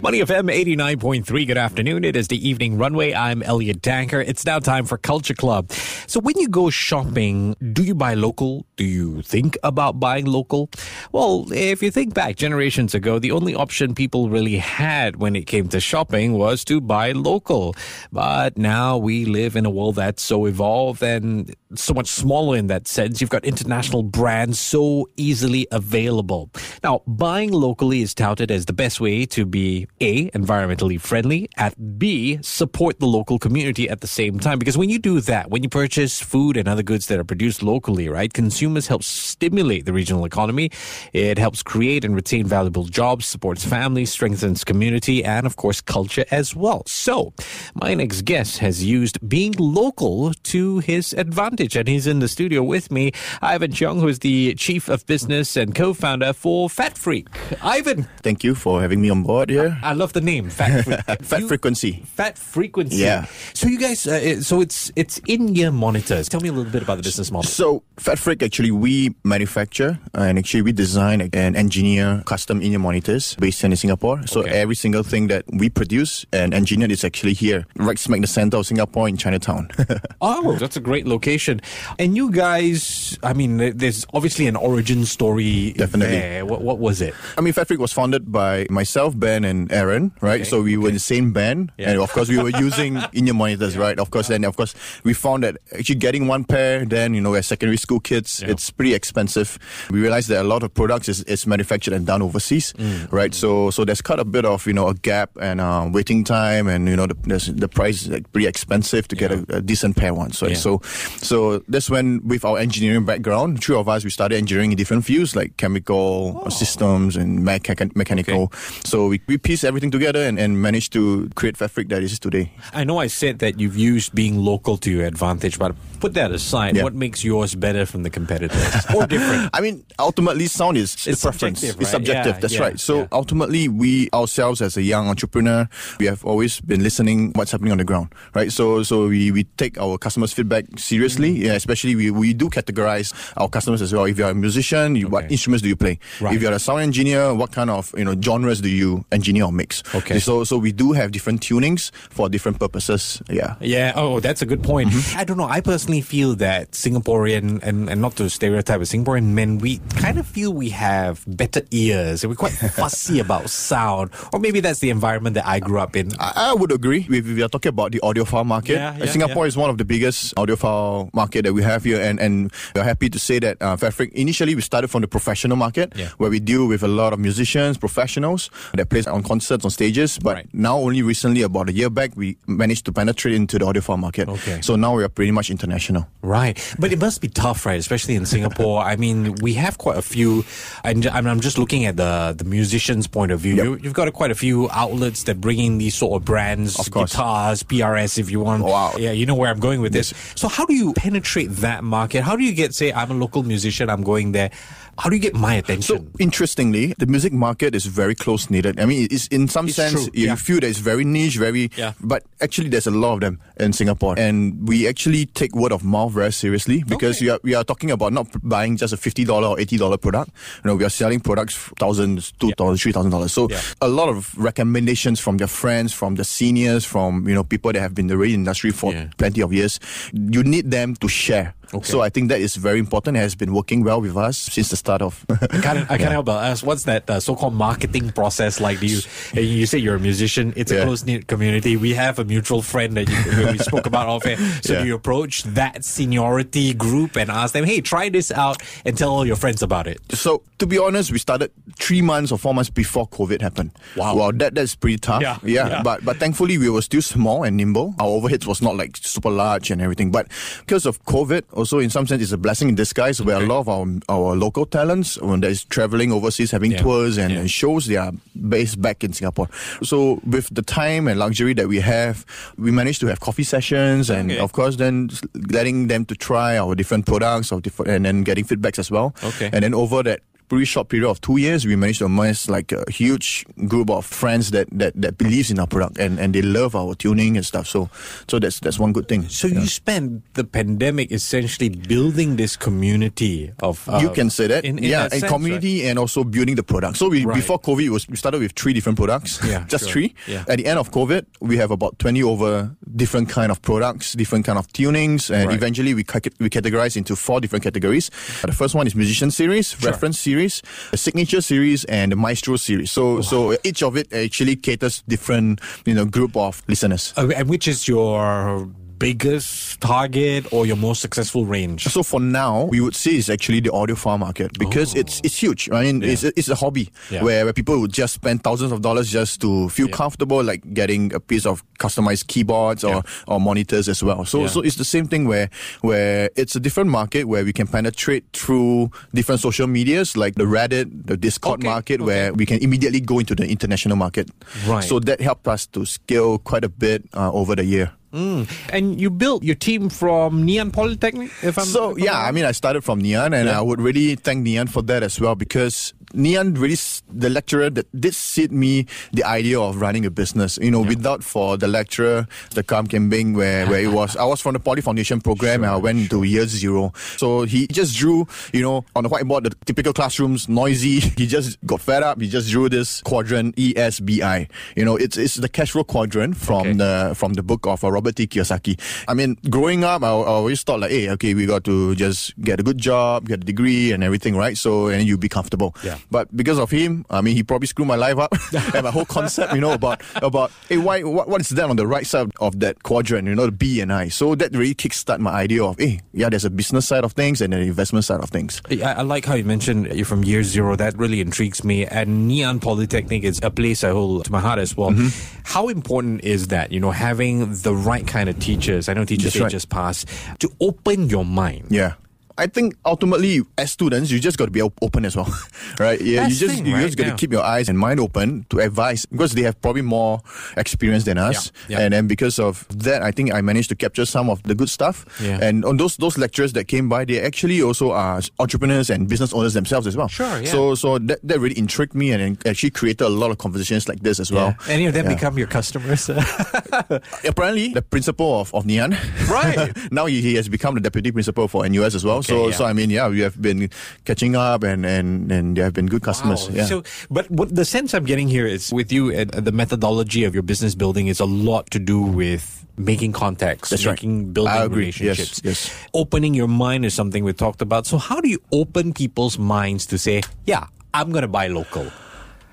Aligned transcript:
Money 0.00 0.20
FM 0.20 0.48
89.3. 0.48 1.44
Good 1.44 1.58
afternoon. 1.58 2.04
It 2.04 2.14
is 2.14 2.28
the 2.28 2.48
evening 2.48 2.78
runway. 2.78 3.12
I'm 3.12 3.42
Elliott 3.42 3.82
Danker. 3.82 4.24
It's 4.24 4.46
now 4.46 4.60
time 4.60 4.84
for 4.84 4.96
Culture 4.96 5.34
Club. 5.34 5.72
So 6.06 6.20
when 6.20 6.38
you 6.38 6.48
go 6.48 6.70
shopping, 6.70 7.56
do 7.72 7.82
you 7.82 7.96
buy 7.96 8.14
local? 8.14 8.64
Do 8.76 8.84
you 8.84 9.22
think 9.22 9.58
about 9.64 9.98
buying 9.98 10.26
local? 10.26 10.70
Well, 11.10 11.52
if 11.52 11.82
you 11.82 11.90
think 11.90 12.14
back 12.14 12.36
generations 12.36 12.94
ago, 12.94 13.18
the 13.18 13.32
only 13.32 13.56
option 13.56 13.92
people 13.92 14.30
really 14.30 14.56
had 14.58 15.16
when 15.16 15.34
it 15.34 15.48
came 15.48 15.68
to 15.70 15.80
shopping 15.80 16.34
was 16.34 16.64
to 16.66 16.80
buy 16.80 17.10
local. 17.10 17.74
But 18.12 18.56
now 18.56 18.98
we 18.98 19.24
live 19.24 19.56
in 19.56 19.66
a 19.66 19.70
world 19.70 19.96
that's 19.96 20.22
so 20.22 20.46
evolved 20.46 21.02
and 21.02 21.52
so 21.74 21.92
much 21.92 22.06
smaller 22.06 22.56
in 22.56 22.68
that 22.68 22.86
sense. 22.86 23.20
You've 23.20 23.30
got 23.30 23.44
international 23.44 24.04
brands 24.04 24.60
so 24.60 25.08
easily 25.16 25.66
available. 25.72 26.50
Now, 26.84 27.02
buying 27.08 27.50
locally 27.50 28.00
is 28.00 28.14
touted 28.14 28.52
as 28.52 28.66
the 28.66 28.72
best 28.72 29.00
way 29.00 29.26
to 29.26 29.44
be 29.44 29.88
A, 30.00 30.30
environmentally 30.30 31.00
friendly, 31.00 31.48
at 31.56 31.98
B, 31.98 32.38
support 32.42 33.00
the 33.00 33.06
local 33.06 33.38
community 33.38 33.88
at 33.88 34.00
the 34.00 34.06
same 34.06 34.38
time. 34.38 34.58
Because 34.58 34.76
when 34.76 34.90
you 34.90 34.98
do 34.98 35.20
that, 35.22 35.50
when 35.50 35.62
you 35.62 35.68
purchase 35.68 36.20
food 36.20 36.56
and 36.56 36.68
other 36.68 36.82
goods 36.82 37.06
that 37.06 37.18
are 37.18 37.24
produced 37.24 37.62
locally, 37.62 38.08
right, 38.08 38.32
consumers 38.32 38.86
help 38.86 39.02
stimulate 39.02 39.86
the 39.86 39.92
regional 39.92 40.24
economy. 40.24 40.70
It 41.12 41.38
helps 41.38 41.62
create 41.62 42.04
and 42.04 42.14
retain 42.14 42.46
valuable 42.46 42.84
jobs, 42.84 43.26
supports 43.26 43.64
families, 43.64 44.10
strengthens 44.12 44.64
community, 44.64 45.24
and 45.24 45.46
of 45.46 45.56
course, 45.56 45.80
culture 45.80 46.24
as 46.30 46.54
well. 46.54 46.82
So, 46.86 47.32
my 47.74 47.94
next 47.94 48.22
guest 48.22 48.58
has 48.58 48.84
used 48.84 49.26
being 49.28 49.54
local 49.58 50.32
to 50.34 50.78
his 50.80 51.12
advantage, 51.12 51.76
and 51.76 51.88
he's 51.88 52.06
in 52.06 52.18
the 52.18 52.28
studio 52.28 52.62
with 52.62 52.90
me, 52.90 53.12
Ivan 53.42 53.72
Cheong, 53.72 54.00
who 54.00 54.08
is 54.08 54.20
the 54.20 54.54
chief 54.54 54.88
of 54.88 55.06
business 55.06 55.56
and 55.56 55.74
co-founder 55.74 56.32
for 56.32 56.68
FATfreq. 56.68 57.26
Ivan, 57.62 58.06
Thank 58.22 58.44
you 58.44 58.54
for 58.54 58.80
having 58.80 59.00
me 59.00 59.10
on 59.10 59.22
board 59.22 59.48
here. 59.50 59.78
I 59.88 59.94
love 59.94 60.12
the 60.12 60.20
name 60.20 60.50
Fat 60.50 60.84
Freak. 60.84 61.00
Fat 61.24 61.40
You- 61.40 61.48
frequency. 61.48 62.02
Fat 62.14 62.36
frequency. 62.36 62.96
Yeah. 62.96 63.24
So 63.54 63.68
you 63.68 63.78
guys, 63.78 64.06
uh, 64.06 64.42
so 64.42 64.60
it's 64.60 64.92
it's 64.96 65.18
in-ear 65.26 65.72
monitors. 65.72 66.28
Tell 66.28 66.40
me 66.40 66.48
a 66.48 66.52
little 66.52 66.70
bit 66.70 66.82
about 66.82 66.96
the 66.98 67.02
business 67.02 67.30
model. 67.30 67.48
So, 67.48 67.82
FATfreq 67.96 68.42
actually 68.42 68.70
we 68.70 69.14
manufacture 69.24 69.98
and 70.14 70.38
actually 70.38 70.62
we 70.62 70.72
design 70.72 71.20
and 71.32 71.56
engineer 71.56 72.22
custom 72.26 72.60
in-ear 72.60 72.78
monitors 72.78 73.34
based 73.40 73.64
in 73.64 73.74
Singapore. 73.76 74.20
So 74.26 74.40
Okay. 74.40 74.50
every 74.50 74.74
single 74.76 75.02
thing 75.02 75.28
that 75.28 75.44
we 75.52 75.68
produce 75.70 76.26
and 76.32 76.52
engineer 76.54 76.90
is 76.90 77.02
actually 77.04 77.32
here, 77.34 77.64
right 77.76 77.98
smack 77.98 78.16
in 78.18 78.22
the 78.22 78.28
center 78.28 78.58
of 78.58 78.66
Singapore 78.66 79.08
in 79.08 79.16
Chinatown. 79.16 79.68
Oh, 80.20 80.56
that's 80.58 80.76
a 80.76 80.80
great 80.80 81.06
location. 81.06 81.60
And 81.98 82.16
you 82.16 82.30
guys, 82.32 83.16
I 83.22 83.32
mean, 83.32 83.56
there's 83.78 84.04
obviously 84.12 84.46
an 84.48 84.56
origin 84.56 85.04
story. 85.06 85.72
Definitely. 85.76 86.16
There. 86.18 86.44
What, 86.44 86.60
what 86.62 86.78
was 86.80 87.00
it? 87.00 87.14
I 87.36 87.40
mean, 87.40 87.54
FATfreq 87.54 87.78
was 87.78 87.92
founded 87.92 88.30
by 88.32 88.66
myself, 88.68 89.16
Ben, 89.16 89.44
and 89.44 89.70
Aaron, 89.78 90.10
right? 90.20 90.40
Okay, 90.40 90.50
So 90.50 90.62
we 90.62 90.76
were 90.76 90.88
in 90.88 90.94
the 90.94 91.00
same 91.14 91.32
band, 91.32 91.70
Yeah. 91.78 91.90
and 91.90 92.00
of 92.00 92.10
course 92.12 92.28
we 92.28 92.38
were 92.38 92.50
using 92.50 92.98
in-ear 93.12 93.34
monitors, 93.34 93.76
right? 93.76 93.98
Of 93.98 94.10
course, 94.10 94.28
then 94.28 94.44
of 94.44 94.56
course 94.56 94.74
we 95.04 95.14
found 95.14 95.42
that 95.44 95.56
actually 95.78 95.96
getting 96.00 96.26
one 96.28 96.44
pair, 96.44 96.84
then 96.84 97.14
you 97.14 97.20
know, 97.20 97.34
as 97.34 97.46
secondary 97.46 97.76
school 97.78 98.00
kids, 98.00 98.40
Yeah. 98.42 98.50
it's 98.52 98.70
pretty 98.70 98.94
expensive. 98.94 99.58
We 99.90 100.00
realized 100.00 100.28
that 100.28 100.40
a 100.42 100.48
lot 100.48 100.62
of 100.62 100.70
products 100.74 101.08
is, 101.08 101.22
is 101.24 101.46
manufactured 101.46 101.94
and 101.94 102.06
done 102.06 102.22
overseas, 102.22 102.72
Mm, 102.78 103.12
right? 103.12 103.34
So 103.34 103.70
so 103.70 103.84
there's 103.84 104.02
quite 104.02 104.18
a 104.20 104.24
bit 104.24 104.44
of 104.44 104.66
you 104.66 104.72
know 104.74 104.88
a 104.88 104.94
gap 104.94 105.30
and 105.40 105.60
uh, 105.60 105.88
waiting 105.92 106.24
time, 106.24 106.66
and 106.68 106.88
you 106.88 106.96
know 106.96 107.06
the 107.06 107.16
the 107.56 107.68
price 107.68 108.02
is 108.02 108.08
like, 108.08 108.24
pretty 108.32 108.46
expensive 108.48 109.06
to 109.08 109.16
get 109.16 109.30
a, 109.32 109.44
a 109.48 109.60
decent 109.60 109.96
pair 109.96 110.12
one. 110.14 110.32
So 110.32 110.46
Yeah. 110.48 110.56
so 110.56 110.80
so 111.22 111.58
that's 111.68 111.88
when 111.90 112.20
with 112.26 112.44
our 112.44 112.58
engineering 112.58 113.04
background, 113.04 113.62
three 113.62 113.76
of 113.76 113.88
us 113.88 114.04
we 114.04 114.10
started 114.10 114.36
engineering 114.36 114.72
in 114.72 114.76
different 114.76 115.04
fields 115.04 115.36
like 115.36 115.56
chemical 115.56 116.42
Oh. 116.44 116.48
systems 116.50 117.16
and 117.16 117.40
mecha- 117.40 117.94
mechanical. 117.96 118.52
So 118.84 119.08
we, 119.08 119.20
we 119.26 119.38
pieced 119.38 119.64
everything 119.68 119.90
together 119.90 120.20
and, 120.20 120.38
and 120.38 120.60
managed 120.60 120.92
to 120.94 121.28
create 121.36 121.56
FATfreq 121.56 121.88
that 121.90 122.02
is 122.02 122.18
today. 122.18 122.50
I 122.72 122.84
know 122.84 122.98
I 122.98 123.06
said 123.06 123.38
that 123.40 123.60
you've 123.60 123.76
used 123.76 124.14
being 124.14 124.38
local 124.38 124.76
to 124.78 124.90
your 124.90 125.04
advantage, 125.04 125.58
but 125.58 125.76
put 126.00 126.14
that 126.14 126.32
aside. 126.32 126.76
Yeah. 126.76 126.82
What 126.82 126.94
makes 126.94 127.22
yours 127.22 127.54
better 127.54 127.86
from 127.86 128.02
the 128.02 128.10
competitors 128.10 128.86
or 128.96 129.06
different? 129.06 129.50
I 129.52 129.60
mean, 129.60 129.84
ultimately, 129.98 130.46
sound 130.46 130.76
is 130.76 130.94
It's 131.06 131.22
the 131.22 131.30
preference. 131.30 131.60
subjective, 131.60 131.80
It's 131.82 131.90
subjective. 131.90 132.34
Yeah, 132.34 132.40
that's 132.40 132.54
yeah, 132.54 132.60
right. 132.60 132.80
So 132.80 133.08
ultimately, 133.12 133.68
we 133.68 134.08
ourselves 134.12 134.60
as 134.62 134.76
a 134.76 134.82
young 134.82 135.08
entrepreneur, 135.08 135.68
we 136.00 136.06
have 136.06 136.24
always 136.24 136.60
been 136.60 136.82
listening 136.82 137.32
what's 137.34 137.52
happening 137.52 137.72
on 137.72 137.78
the 137.78 137.84
ground, 137.84 138.12
right? 138.34 138.50
So 138.50 138.82
so 138.82 139.08
we, 139.08 139.30
we 139.30 139.44
take 139.44 139.78
our 139.78 139.98
customers' 139.98 140.32
feedback 140.32 140.64
seriously. 140.78 141.34
Mm-hmm. 141.34 141.44
Yeah, 141.44 141.52
especially 141.52 141.94
we, 141.94 142.10
we 142.10 142.32
do 142.32 142.48
categorize 142.48 143.12
our 143.36 143.48
customers 143.48 143.82
as 143.82 143.92
well. 143.92 144.04
If 144.04 144.18
you're 144.18 144.30
a 144.30 144.34
musician, 144.34 144.96
you, 144.96 145.08
what 145.08 145.30
instruments 145.30 145.62
do 145.62 145.68
you 145.68 145.76
play? 145.76 145.98
Right. 146.20 146.34
If 146.34 146.42
you're 146.42 146.52
a 146.52 146.58
sound 146.58 146.80
engineer, 146.80 147.34
what 147.34 147.52
kind 147.52 147.70
of 147.70 147.92
you 147.96 148.04
know 148.04 148.14
genres 148.20 148.60
do 148.60 148.68
you 148.68 149.04
engineer 149.12 149.44
or 149.44 149.52
mix? 149.58 149.82
Okay. 149.94 150.18
So 150.22 150.44
so 150.44 150.56
we 150.56 150.70
do 150.72 150.92
have 150.94 151.10
different 151.10 151.42
tunings 151.42 151.90
for 152.14 152.28
different 152.30 152.58
purposes. 152.62 153.20
Yeah. 153.28 153.56
Yeah. 153.60 153.92
Oh, 153.98 154.20
that's 154.22 154.42
a 154.42 154.46
good 154.46 154.62
point. 154.62 154.90
Mm-hmm. 154.94 155.18
I 155.18 155.24
don't 155.26 155.36
know. 155.36 155.50
I 155.50 155.60
personally 155.60 156.00
feel 156.00 156.36
that 156.38 156.70
Singaporean 156.72 157.60
and, 157.66 157.90
and 157.90 157.98
not 158.00 158.14
to 158.16 158.30
stereotype, 158.30 158.78
but 158.80 158.88
Singaporean 158.88 159.34
men, 159.34 159.58
we 159.58 159.78
kind 159.98 160.18
of 160.18 160.26
feel 160.26 160.52
we 160.52 160.70
have 160.70 161.24
better 161.26 161.62
ears 161.70 162.22
and 162.22 162.30
we're 162.30 162.36
quite 162.36 162.52
fussy 162.78 163.18
about 163.20 163.50
sound. 163.50 164.10
Or 164.32 164.38
maybe 164.38 164.60
that's 164.60 164.78
the 164.80 164.90
environment 164.90 165.34
that 165.34 165.46
I 165.46 165.58
grew 165.60 165.78
up 165.80 165.96
in. 165.96 166.12
I, 166.20 166.50
I 166.50 166.54
would 166.54 166.72
agree. 166.72 167.06
If 167.10 167.26
we 167.26 167.42
are 167.42 167.48
talking 167.48 167.70
about 167.70 167.92
the 167.92 168.00
audiophile 168.00 168.46
market, 168.46 168.74
Yeah, 168.78 168.96
yeah, 168.96 169.06
Singapore 169.10 169.44
yeah. 169.44 169.48
is 169.48 169.56
one 169.56 169.70
of 169.70 169.78
the 169.78 169.84
biggest 169.84 170.34
audiophile 170.36 171.12
market 171.12 171.42
that 171.44 171.52
we 171.52 171.62
have 171.62 171.84
here, 171.84 172.00
and, 172.00 172.20
and 172.20 172.52
we're 172.74 172.84
happy 172.84 173.08
to 173.10 173.18
say 173.18 173.38
that 173.40 173.56
uh, 173.60 173.76
initially 174.12 174.54
we 174.54 174.60
started 174.62 174.88
from 174.88 175.02
the 175.02 175.08
professional 175.08 175.56
market, 175.56 175.92
Yeah. 175.96 176.08
where 176.18 176.30
we 176.30 176.40
deal 176.40 176.66
with 176.68 176.82
a 176.82 176.88
lot 176.88 177.12
of 177.12 177.18
musicians, 177.18 177.76
professionals 177.78 178.50
that 178.74 178.88
play 178.88 179.02
on 179.06 179.22
concerts 179.38 179.64
on 179.64 179.70
stages. 179.70 180.18
But 180.18 180.34
Right. 180.34 180.48
now, 180.52 180.78
only 180.78 181.02
recently, 181.02 181.42
about 181.42 181.68
a 181.68 181.72
year 181.72 181.90
back, 181.90 182.10
we 182.16 182.36
managed 182.46 182.84
to 182.86 182.92
penetrate 182.92 183.34
into 183.34 183.58
the 183.58 183.64
audiophile 183.64 183.98
market. 183.98 184.28
Okay. 184.28 184.58
So 184.62 184.74
now 184.76 184.96
we 184.96 185.04
are 185.04 185.08
pretty 185.08 185.30
much 185.30 185.48
international. 185.50 186.06
Right. 186.22 186.58
But 186.78 186.92
it 186.92 186.98
must 186.98 187.20
be 187.20 187.28
tough, 187.28 187.64
right? 187.66 187.78
Especially 187.78 188.14
in 188.16 188.26
Singapore. 188.26 188.82
I 188.92 188.96
mean, 188.96 189.34
we 189.40 189.54
have 189.54 189.78
quite 189.78 189.96
a 189.96 190.02
few, 190.02 190.44
and 190.82 191.06
I'm 191.06 191.40
just 191.40 191.56
looking 191.58 191.84
at 191.86 191.96
the, 191.96 192.34
the 192.36 192.44
musician's 192.44 193.06
point 193.06 193.30
of 193.32 193.38
view. 193.40 193.54
Yep. 193.54 193.64
You, 193.64 193.76
you've 193.82 193.94
got 193.94 194.12
quite 194.12 194.30
a 194.32 194.34
few 194.34 194.68
outlets 194.70 195.22
that 195.24 195.40
bring 195.40 195.58
in 195.60 195.78
these 195.78 195.94
sort 195.94 196.20
of 196.20 196.24
brands, 196.26 196.78
Of 196.78 196.90
course. 196.90 197.12
guitars, 197.12 197.62
PRS 197.62 198.18
if 198.18 198.30
you 198.30 198.40
want. 198.40 198.64
Wow. 198.64 198.94
Yeah, 198.98 199.12
you 199.12 199.24
know 199.26 199.34
where 199.36 199.50
I'm 199.50 199.60
going 199.60 199.80
with 199.80 199.92
this. 199.92 200.12
So 200.34 200.48
how 200.48 200.66
do 200.66 200.74
you 200.74 200.92
penetrate 200.94 201.50
that 201.62 201.84
market? 201.84 202.22
How 202.22 202.34
do 202.36 202.42
you 202.42 202.52
get, 202.52 202.74
say, 202.74 202.92
I'm 202.92 203.10
a 203.10 203.14
local 203.14 203.42
musician, 203.44 203.88
I'm 203.88 204.02
going 204.02 204.32
there. 204.32 204.50
How 204.98 205.08
do 205.08 205.14
you 205.16 205.22
get 205.22 205.34
my 205.34 205.54
attention? 205.54 205.96
So 205.98 206.06
interestingly, 206.18 206.92
the 206.98 207.06
music 207.06 207.32
market 207.32 207.74
is 207.74 207.86
very 207.86 208.14
close 208.14 208.50
knitted. 208.50 208.80
I 208.80 208.84
mean, 208.84 209.06
it's 209.10 209.28
in 209.28 209.46
some 209.48 209.66
It's 209.68 209.76
sense 209.76 209.92
true, 209.92 210.10
you 210.12 210.26
yeah. 210.26 210.34
feel 210.34 210.58
that 210.60 210.66
it's 210.66 210.80
very 210.80 211.04
niche, 211.04 211.36
very. 211.38 211.70
Yeah. 211.76 211.92
But 212.02 212.24
actually, 212.40 212.68
there's 212.68 212.86
a 212.88 212.90
lot 212.90 213.14
of 213.14 213.20
them 213.20 213.38
in 213.60 213.72
Singapore, 213.72 214.18
and 214.18 214.66
we 214.68 214.88
actually 214.88 215.26
take 215.26 215.54
word 215.54 215.70
of 215.72 215.84
mouth 215.84 216.12
very 216.12 216.32
seriously 216.32 216.82
because 216.82 217.16
Okay. 217.18 217.26
we 217.26 217.30
are 217.30 217.40
we 217.44 217.54
are 217.54 217.64
talking 217.64 217.90
about 217.92 218.12
not 218.12 218.26
buying 218.42 218.76
just 218.76 218.92
a 218.92 218.96
fifty 218.96 219.24
dollar 219.24 219.48
or 219.48 219.60
eighty 219.60 219.76
dollar 219.78 219.98
product. 219.98 220.30
You 220.64 220.70
know, 220.70 220.76
we 220.76 220.84
are 220.84 220.90
selling 220.90 221.20
products 221.20 221.54
thousands, 221.78 222.32
two 222.40 222.50
thousand, 222.58 222.78
three 222.78 222.92
thousand 222.92 223.10
dollars. 223.12 223.32
So 223.32 223.46
Yeah. 223.48 223.60
a 223.80 223.88
lot 223.88 224.08
of 224.08 224.34
recommendations 224.36 225.20
from 225.20 225.38
your 225.38 225.48
friends, 225.48 225.92
from 225.94 226.16
the 226.16 226.24
seniors, 226.24 226.84
from 226.84 227.28
you 227.28 227.34
know 227.34 227.44
people 227.44 227.72
that 227.72 227.80
have 227.80 227.94
been 227.94 228.04
in 228.06 228.08
the 228.08 228.18
radio 228.18 228.34
industry 228.34 228.72
for 228.72 228.92
Yeah. 228.92 229.08
plenty 229.16 229.42
of 229.42 229.52
years. 229.52 229.78
You 230.12 230.42
need 230.42 230.70
them 230.70 230.96
to 230.96 231.08
share. 231.08 231.54
Okay. 231.74 231.84
So 231.84 232.00
I 232.00 232.08
think 232.08 232.28
that 232.30 232.40
is 232.40 232.56
very 232.56 232.78
important. 232.78 233.16
It 233.16 233.20
has 233.20 233.34
been 233.34 233.52
working 233.52 233.84
well 233.84 234.00
with 234.00 234.16
us 234.16 234.38
since 234.38 234.70
the 234.70 234.76
start 234.76 235.02
of. 235.02 235.24
I 235.28 235.60
can't, 235.60 235.90
I 235.90 235.98
can't 235.98 236.12
help 236.16 236.26
but 236.26 236.42
ask, 236.44 236.64
what's 236.64 236.84
that 236.84 237.08
uh, 237.10 237.20
so-called 237.20 237.54
marketing 237.54 238.10
process 238.12 238.60
like? 238.60 238.80
Do 238.80 238.86
you, 238.86 239.00
you 239.34 239.66
say 239.66 239.78
you're 239.78 239.96
a 239.96 240.00
musician, 240.00 240.52
it's 240.56 240.72
a 240.72 240.82
close-knit 240.84 241.26
community. 241.26 241.76
We 241.76 241.94
have 241.94 242.18
a 242.18 242.24
mutual 242.24 242.62
friend 242.62 242.96
that 242.96 243.08
you, 243.08 243.52
we 243.52 243.58
spoke 243.70 243.86
about 243.86 244.06
off 244.08 244.24
air. 244.26 244.36
So 244.62 244.72
Yeah. 244.72 244.80
do 244.80 244.86
you 244.86 244.94
approach 244.94 245.42
that 245.44 245.84
seniority 245.84 246.72
group 246.74 247.16
and 247.16 247.30
ask 247.30 247.52
them, 247.52 247.64
hey, 247.64 247.80
try 247.80 248.08
this 248.08 248.30
out 248.32 248.62
and 248.84 248.96
tell 248.96 249.10
all 249.10 249.26
your 249.26 249.36
friends 249.36 249.62
about 249.62 249.86
it? 249.86 250.00
So 250.12 250.42
to 250.58 250.66
be 250.66 250.78
honest, 250.78 251.12
we 251.12 251.18
started 251.18 251.52
three 251.78 252.00
months 252.02 252.32
or 252.32 252.38
four 252.38 252.54
months 252.54 252.70
before 252.70 253.06
COVID 253.08 253.40
happened. 253.42 253.72
Wow. 253.96 254.16
Well, 254.16 254.32
that 254.32 254.54
that's 254.54 254.74
pretty 254.74 254.96
tough. 254.98 255.22
Yeah, 255.22 255.38
yeah. 255.44 255.82
But 255.82 256.04
but 256.04 256.16
thankfully 256.16 256.56
we 256.58 256.70
were 256.70 256.82
still 256.82 257.02
small 257.02 257.44
and 257.44 257.56
nimble. 257.56 257.94
Our 258.00 258.06
overheads 258.08 258.46
was 258.46 258.62
not 258.62 258.76
like 258.76 258.96
super 258.96 259.30
large 259.30 259.70
and 259.70 259.80
everything. 259.82 260.10
But 260.10 260.28
because 260.60 260.86
of 260.86 261.04
COVID, 261.04 261.42
also 261.58 261.78
in 261.80 261.90
some 261.90 262.06
sense 262.06 262.22
it's 262.22 262.32
a 262.32 262.38
blessing 262.38 262.68
in 262.68 262.74
disguise 262.76 263.20
where 263.20 263.36
Okay. 263.36 263.44
a 263.44 263.48
lot 263.48 263.60
of 263.60 263.68
our 263.68 263.86
our 264.08 264.36
local 264.36 264.64
talents 264.64 265.18
when 265.20 265.40
they're 265.40 265.54
traveling 265.68 266.12
overseas 266.12 266.50
having 266.52 266.72
Yeah, 266.72 266.82
tours 266.82 267.18
and, 267.18 267.30
yeah. 267.32 267.40
and 267.40 267.50
shows 267.50 267.86
they 267.86 267.96
are 267.96 268.12
based 268.48 268.80
back 268.80 269.02
in 269.04 269.12
Singapore. 269.12 269.48
So 269.82 270.20
with 270.24 270.46
the 270.54 270.62
time 270.62 271.08
and 271.10 271.18
luxury 271.18 271.54
that 271.54 271.68
we 271.68 271.80
have, 271.80 272.24
we 272.56 272.70
managed 272.70 273.00
to 273.00 273.06
have 273.08 273.18
coffee 273.20 273.44
sessions 273.44 274.08
and 274.10 274.30
Okay. 274.30 274.40
of 274.40 274.52
course 274.52 274.76
then 274.76 275.10
letting 275.58 275.88
them 275.88 276.04
to 276.06 276.14
try 276.14 276.56
our 276.62 276.74
different 276.74 277.04
products 277.06 277.52
of 277.52 277.62
different 277.62 277.90
and 277.90 278.04
then 278.06 278.22
getting 278.24 278.44
feedbacks 278.46 278.78
as 278.78 278.90
well. 278.90 279.12
Okay. 279.24 279.50
And 279.52 279.60
then 279.64 279.74
over 279.74 280.02
that 280.04 280.20
pretty 280.48 280.64
short 280.64 280.88
period 280.88 281.08
of 281.08 281.20
two 281.20 281.36
years, 281.38 281.66
we 281.66 281.76
managed 281.76 281.98
to 282.00 282.06
amass 282.06 282.48
like 282.48 282.72
a 282.72 282.84
huge 282.90 283.44
group 283.66 283.90
of 283.90 284.04
friends 284.06 284.50
that 284.50 284.66
that, 284.72 284.92
that 285.00 285.18
believes 285.18 285.50
in 285.50 285.58
our 285.58 285.66
product 285.66 285.98
and, 285.98 286.18
and 286.18 286.34
they 286.34 286.42
love 286.42 286.74
our 286.74 286.94
tuning 286.94 287.36
and 287.36 287.44
stuff. 287.46 287.66
So 287.66 287.90
so 288.28 288.38
that's 288.38 288.60
that's 288.60 288.78
one 288.78 288.92
good 288.92 289.08
thing. 289.08 289.28
So 289.28 289.46
you 289.48 289.66
spent 289.66 290.22
the 290.34 290.44
pandemic 290.44 291.12
essentially 291.12 291.68
building 291.68 292.36
this 292.36 292.56
community 292.56 293.52
of. 293.62 293.88
Uh, 293.88 293.98
you 294.02 294.10
can 294.10 294.30
say 294.30 294.46
that, 294.46 294.64
in, 294.64 294.78
in 294.78 294.84
yeah, 294.84 295.02
that 295.04 295.12
and 295.12 295.20
sense, 295.20 295.32
community 295.32 295.86
and 295.88 295.98
also 295.98 296.24
building 296.24 296.54
the 296.56 296.62
product. 296.62 296.96
So 296.96 297.08
we 297.08 297.24
Right. 297.24 297.34
before 297.36 297.58
COVID, 297.60 297.88
was 297.90 298.08
we 298.08 298.16
started 298.16 298.40
with 298.40 298.52
three 298.52 298.72
different 298.72 298.96
products, 298.96 299.38
Yeah, 299.44 299.64
just 299.68 299.84
sure. 299.84 299.92
three. 299.92 300.14
Yeah. 300.26 300.44
At 300.48 300.56
the 300.58 300.66
end 300.66 300.78
of 300.78 300.90
COVID, 300.90 301.26
we 301.40 301.56
have 301.58 301.70
about 301.70 301.98
twenty 301.98 302.22
over 302.22 302.70
different 302.96 303.28
kind 303.28 303.50
of 303.50 303.60
products, 303.62 304.12
different 304.14 304.44
kind 304.46 304.58
of 304.58 304.66
tunings, 304.72 305.30
and 305.30 305.48
Right. 305.48 305.56
eventually 305.56 305.94
we 305.94 306.04
ca- 306.04 306.20
we 306.40 306.48
categorize 306.50 306.96
into 306.96 307.14
four 307.16 307.40
different 307.40 307.62
categories. 307.64 308.10
The 308.42 308.52
first 308.52 308.74
one 308.74 308.86
is 308.86 308.94
musician 308.94 309.30
series, 309.30 309.76
reference 309.82 310.18
series, 310.18 310.62
the 310.90 310.96
signature 310.96 311.40
series, 311.40 311.84
and 311.84 312.12
the 312.12 312.16
maestro 312.16 312.56
series. 312.56 312.90
So 312.90 313.20
so 313.22 313.56
each 313.64 313.82
of 313.82 313.96
it 313.96 314.12
actually 314.12 314.56
caters 314.56 315.02
different 315.08 315.60
you 315.84 315.94
know 315.94 316.04
group 316.04 316.36
of 316.36 316.62
listeners. 316.68 317.12
Uh, 317.16 317.28
and 317.36 317.48
which 317.48 317.68
is 317.68 317.86
your 317.88 318.68
biggest 318.98 319.80
target 319.80 320.46
or 320.52 320.66
your 320.66 320.76
most 320.76 321.00
successful 321.00 321.46
range? 321.46 321.84
So 321.84 322.02
for 322.02 322.20
now, 322.20 322.64
we 322.64 322.80
would 322.80 322.94
say 322.94 323.12
it's 323.12 323.28
actually 323.30 323.60
the 323.60 323.72
audio 323.72 323.88
audiophile 323.94 324.18
market 324.18 324.58
because 324.58 324.94
it's 324.94 325.20
it's 325.24 325.36
huge. 325.42 325.70
I 325.72 325.84
mean, 325.84 326.02
it's, 326.02 326.24
it's 326.24 326.48
a 326.48 326.54
hobby 326.54 326.90
Oh. 326.90 327.14
Yeah. 327.14 327.22
where, 327.24 327.44
where 327.44 327.52
people 327.54 327.80
would 327.80 327.92
just 327.92 328.12
spend 328.14 328.42
thousands 328.44 328.72
of 328.72 328.82
dollars 328.82 329.10
just 329.10 329.40
to 329.40 329.68
feel 329.70 329.88
comfortable, 329.88 330.42
like 330.44 330.62
getting 330.74 331.14
a 331.14 331.20
piece 331.20 331.46
of 331.46 331.62
customized 331.78 332.26
keyboards 332.26 332.84
or, 332.84 333.02
or 333.26 333.40
monitors 333.40 333.88
as 333.88 334.02
well. 334.02 334.24
So 334.24 334.40
Yeah. 334.42 334.48
so 334.48 334.60
it's 334.60 334.76
the 334.76 334.84
same 334.84 335.06
thing 335.08 335.26
where 335.26 335.48
where 335.80 336.28
it's 336.36 336.54
a 336.56 336.60
different 336.60 336.90
market 336.90 337.24
where 337.24 337.44
we 337.44 337.52
can 337.52 337.66
penetrate 337.66 338.24
through 338.32 338.90
different 339.14 339.40
social 339.40 339.66
medias 339.66 340.16
like 340.16 340.34
the 340.34 340.44
Reddit, 340.44 341.06
the 341.06 341.16
Discord 341.16 341.60
Okay, 341.60 341.68
market, 341.68 342.00
okay. 342.00 342.04
where 342.06 342.34
we 342.34 342.44
can 342.46 342.58
immediately 342.62 343.00
go 343.00 343.18
into 343.20 343.34
the 343.34 343.46
international 343.48 343.96
market. 343.96 344.28
Right. 344.66 344.84
So 344.84 345.00
that 345.00 345.20
helped 345.20 345.48
us 345.48 345.66
to 345.68 345.86
scale 345.86 346.38
quite 346.38 346.64
a 346.64 346.68
bit 346.68 347.04
uh, 347.14 347.32
over 347.32 347.54
the 347.56 347.64
year. 347.64 347.92
Mm. 348.12 348.48
And 348.72 349.00
you 349.00 349.10
built 349.10 349.42
your 349.42 349.54
team 349.54 349.88
from 349.90 350.46
Ngee 350.46 350.60
Ann 350.60 350.70
Polytechnic, 350.70 351.30
if 351.42 351.58
I'm 351.58 351.66
So 351.66 351.90
if 351.90 351.98
I'm 351.98 352.04
yeah, 352.04 352.12
right? 352.12 352.28
I 352.28 352.32
mean, 352.32 352.44
I 352.46 352.52
started 352.52 352.82
from 352.82 353.02
Ngee 353.02 353.18
Ann, 353.22 353.34
and 353.34 353.48
Yeah. 353.48 353.58
I 353.58 353.60
would 353.60 353.80
really 353.80 354.14
thank 354.14 354.46
Ngee 354.46 354.58
Ann 354.58 354.66
for 354.66 354.80
that 354.82 355.02
as 355.02 355.20
well 355.20 355.34
because 355.34 355.92
Ngee 356.14 356.38
Ann 356.38 356.54
really 356.54 356.76
the 357.12 357.28
lecturer 357.30 357.70
that 357.70 357.86
did 358.00 358.14
seed 358.14 358.50
me 358.52 358.86
the 359.12 359.24
idea 359.24 359.60
of 359.60 359.80
running 359.80 360.06
a 360.06 360.10
business. 360.10 360.58
You 360.60 360.70
know, 360.70 360.80
without 360.80 361.22
for 361.22 361.56
the 361.56 361.68
lecturer, 361.68 362.26
the 362.54 362.62
Kam 362.62 362.86
Kembing, 362.86 363.34
where 363.34 363.66
where 363.66 363.80
it 363.80 363.92
was, 363.92 364.16
I 364.16 364.24
was 364.24 364.40
from 364.40 364.54
the 364.54 364.60
Poly 364.60 364.80
Foundation 364.80 365.20
program, 365.20 365.62
and 365.64 365.70
I 365.72 365.76
went 365.76 366.10
to 366.10 366.22
year 366.22 366.46
zero. 366.46 366.92
So 367.16 367.42
he 367.42 367.66
just 367.66 367.96
drew, 367.96 368.26
you 368.52 368.62
know, 368.62 368.84
on 368.96 369.02
the 369.04 369.08
whiteboard 369.10 369.44
the 369.44 369.54
typical 369.66 369.92
classrooms, 369.92 370.48
noisy. 370.48 371.00
He 371.18 371.26
just 371.26 371.58
got 371.66 371.80
fed 371.80 372.02
up. 372.02 372.20
He 372.20 372.28
just 372.28 372.48
drew 372.50 372.68
this 372.68 373.02
quadrant 373.02 373.54
E 373.58 373.74
ESBI. 373.74 374.48
You 374.76 374.84
know, 374.84 374.96
it's 374.96 375.16
it's 375.16 375.34
the 375.34 375.48
cash 375.48 375.72
flow 375.72 375.84
quadrant 375.84 376.36
from 376.36 376.58
Okay. 376.58 376.72
the 376.74 377.12
from 377.16 377.34
the 377.34 377.42
book 377.42 377.66
of 377.66 377.84
uh, 377.84 377.90
Robert 377.92 378.16
T. 378.16 378.26
Kiyosaki. 378.26 378.78
I 379.08 379.14
mean, 379.14 379.36
growing 379.50 379.84
up, 379.84 380.02
I, 380.02 380.08
I 380.08 380.10
always 380.10 380.62
thought 380.62 380.80
like, 380.80 380.90
hey, 380.90 381.10
okay, 381.10 381.34
we 381.34 381.46
got 381.46 381.64
to 381.64 381.94
just 381.94 382.38
get 382.40 382.60
a 382.60 382.62
good 382.62 382.78
job, 382.78 383.28
get 383.28 383.40
a 383.42 383.44
degree, 383.44 383.92
and 383.92 384.02
everything, 384.02 384.36
right? 384.36 384.56
So 384.56 384.88
and 384.88 385.06
you 385.06 385.18
be 385.18 385.28
comfortable. 385.28 385.74
Yeah. 385.84 385.97
But 386.10 386.34
because 386.36 386.58
of 386.58 386.70
him, 386.70 387.04
I 387.10 387.20
mean, 387.20 387.36
he 387.36 387.42
probably 387.42 387.66
screwed 387.66 387.88
my 387.88 387.96
life 387.96 388.18
up 388.18 388.32
and 388.74 388.84
my 388.84 388.90
whole 388.90 389.04
concept, 389.04 389.54
you 389.54 389.60
know, 389.60 389.72
about 389.72 390.02
about 390.16 390.52
hey, 390.68 390.78
why 390.78 391.02
what, 391.02 391.28
what 391.28 391.40
is 391.40 391.50
that 391.50 391.68
on 391.68 391.76
the 391.76 391.86
right 391.86 392.06
side 392.06 392.30
of 392.40 392.60
that 392.60 392.82
quadrant? 392.82 393.28
You 393.28 393.34
know, 393.34 393.46
the 393.46 393.52
B 393.52 393.80
and 393.80 393.92
I. 393.92 394.08
So 394.08 394.34
that 394.34 394.52
really 394.52 394.74
kickstart 394.74 395.18
my 395.18 395.32
idea 395.32 395.64
of, 395.64 395.78
hey, 395.78 396.00
yeah, 396.12 396.28
there's 396.28 396.44
a 396.44 396.50
business 396.50 396.86
side 396.86 397.04
of 397.04 397.12
things 397.12 397.40
and 397.40 397.52
an 397.54 397.60
investment 397.60 398.04
side 398.04 398.20
of 398.20 398.30
things. 398.30 398.62
I, 398.70 398.82
I 398.82 399.02
like 399.02 399.24
how 399.24 399.34
you 399.34 399.44
mentioned 399.44 399.86
you're 399.94 400.04
from 400.04 400.24
year 400.24 400.42
zero. 400.42 400.76
That 400.76 400.96
really 400.98 401.20
intrigues 401.20 401.64
me. 401.64 401.86
And 401.86 402.30
Ngee 402.30 402.46
Ann 402.46 402.60
Polytechnic 402.60 403.24
is 403.24 403.40
a 403.42 403.50
place 403.50 403.84
I 403.84 403.90
hold 403.90 404.24
to 404.24 404.32
my 404.32 404.40
heart 404.40 404.58
as 404.58 404.76
well. 404.76 404.90
Mm-hmm. 404.90 405.40
How 405.44 405.68
important 405.68 406.24
is 406.24 406.48
that? 406.48 406.72
You 406.72 406.80
know, 406.80 406.90
having 406.90 407.54
the 407.54 407.74
right 407.74 408.06
kind 408.06 408.28
of 408.28 408.38
teachers. 408.38 408.88
I 408.88 408.94
know 408.94 409.04
teachers 409.04 409.34
That's 409.34 409.42
right. 409.42 409.50
just 409.50 409.68
pass 409.68 410.04
to 410.40 410.50
open 410.60 411.08
your 411.08 411.24
mind. 411.24 411.66
Yeah. 411.70 411.94
I 412.38 412.46
think 412.46 412.76
ultimately, 412.86 413.42
as 413.58 413.72
students, 413.72 414.10
you 414.10 414.20
just 414.20 414.38
got 414.38 414.44
to 414.46 414.50
be 414.50 414.62
open 414.62 415.04
as 415.04 415.16
well, 415.16 415.26
right? 415.78 416.00
Yeah, 416.00 416.22
That's 416.22 416.40
you 416.40 416.46
just 416.46 416.54
thing, 416.56 416.66
you 416.66 416.74
right? 416.74 416.86
just 416.86 416.96
got 416.96 417.04
to 417.04 417.10
Yeah. 417.10 417.16
keep 417.16 417.32
your 417.32 417.42
eyes 417.42 417.68
and 417.68 417.76
mind 417.78 417.98
open 418.00 418.46
to 418.50 418.60
advice 418.60 419.04
because 419.06 419.32
they 419.32 419.42
have 419.42 419.60
probably 419.60 419.82
more 419.82 420.22
experience 420.56 421.04
than 421.04 421.18
us, 421.18 421.50
Yeah, 421.68 421.78
yeah. 421.78 421.84
and 421.84 421.92
then 421.94 422.06
because 422.06 422.38
of 422.38 422.64
that, 422.70 423.02
I 423.02 423.10
think 423.10 423.34
I 423.34 423.40
managed 423.42 423.68
to 423.70 423.74
capture 423.76 424.06
some 424.06 424.30
of 424.30 424.42
the 424.44 424.54
good 424.54 424.70
stuff. 424.70 425.04
Yeah. 425.20 425.38
And 425.42 425.64
on 425.64 425.76
those 425.76 425.96
those 425.98 426.16
lecturers 426.16 426.52
that 426.54 426.68
came 426.68 426.88
by, 426.88 427.04
they 427.04 427.20
actually 427.20 427.60
also 427.60 427.90
are 427.90 428.20
entrepreneurs 428.38 428.88
and 428.90 429.08
business 429.08 429.32
owners 429.34 429.54
themselves 429.54 429.86
as 429.86 429.96
well. 429.96 430.08
Sure, 430.08 430.40
yeah. 430.40 430.50
So 430.50 430.74
so 430.76 430.98
that, 430.98 431.18
that 431.26 431.40
really 431.40 431.58
intrigued 431.58 431.94
me 431.94 432.12
and 432.12 432.38
actually 432.46 432.70
created 432.70 433.04
a 433.04 433.08
lot 433.10 433.30
of 433.30 433.38
conversations 433.38 433.88
like 433.88 434.00
this 434.00 434.20
as 434.20 434.30
well. 434.30 434.54
Yeah. 434.66 434.72
Any 434.74 434.86
of 434.86 434.94
them 434.94 435.06
become 435.08 435.36
your 435.38 435.48
customers? 435.48 436.08
Apparently, 437.24 437.68
the 437.74 437.82
principal 437.82 438.40
of, 438.40 438.54
of 438.54 438.64
Ngee 438.64 438.82
Ann. 438.82 438.96
Right. 439.28 439.76
now 439.92 440.06
he, 440.06 440.20
he 440.20 440.34
has 440.36 440.48
become 440.48 440.74
the 440.74 440.80
deputy 440.80 441.10
principal 441.10 441.48
for 441.48 441.68
NUS 441.68 441.94
as 441.94 442.04
well. 442.04 442.22
So 442.28 442.48
yeah. 442.48 442.54
so 442.54 442.64
I 442.64 442.72
mean, 442.72 442.90
yeah, 442.90 443.08
we 443.08 443.20
have 443.20 443.40
been 443.40 443.70
catching 444.04 444.36
up 444.36 444.62
and 444.62 444.84
and, 444.84 445.32
and 445.32 445.56
they 445.56 445.62
have 445.62 445.72
been 445.72 445.86
good 445.86 446.02
customers. 446.02 446.48
Wow. 446.48 446.56
Yeah. 446.56 446.66
So, 446.66 446.82
but 447.10 447.30
what 447.30 447.54
the 447.54 447.64
sense 447.64 447.94
I'm 447.94 448.04
getting 448.04 448.28
here 448.28 448.46
is 448.46 448.72
with 448.72 448.92
you, 448.92 449.10
uh, 449.10 449.24
the 449.24 449.52
methodology 449.52 450.24
of 450.24 450.34
your 450.34 450.42
business 450.42 450.74
building 450.74 451.08
is 451.08 451.20
a 451.20 451.24
lot 451.26 451.70
to 451.72 451.78
do 451.78 452.00
with 452.00 452.64
making 452.76 453.12
contacts, 453.12 453.70
That's 453.70 453.86
right. 453.86 453.92
making 453.92 454.32
building 454.32 454.52
I 454.52 454.62
agree. 454.64 454.86
Yes, 454.86 455.00
relationships. 455.00 455.40
yes. 455.44 455.86
Opening 455.94 456.34
your 456.34 456.48
mind 456.48 456.84
is 456.84 456.94
something 456.94 457.24
we 457.24 457.32
talked 457.32 457.62
about. 457.62 457.86
So, 457.86 457.98
how 457.98 458.20
do 458.20 458.28
you 458.28 458.38
open 458.52 458.92
people's 458.92 459.38
minds 459.38 459.86
to 459.86 459.98
say, 459.98 460.22
"Yeah, 460.46 460.66
I'm 460.94 461.10
going 461.10 461.22
to 461.22 461.28
buy 461.28 461.48
local"? 461.48 461.90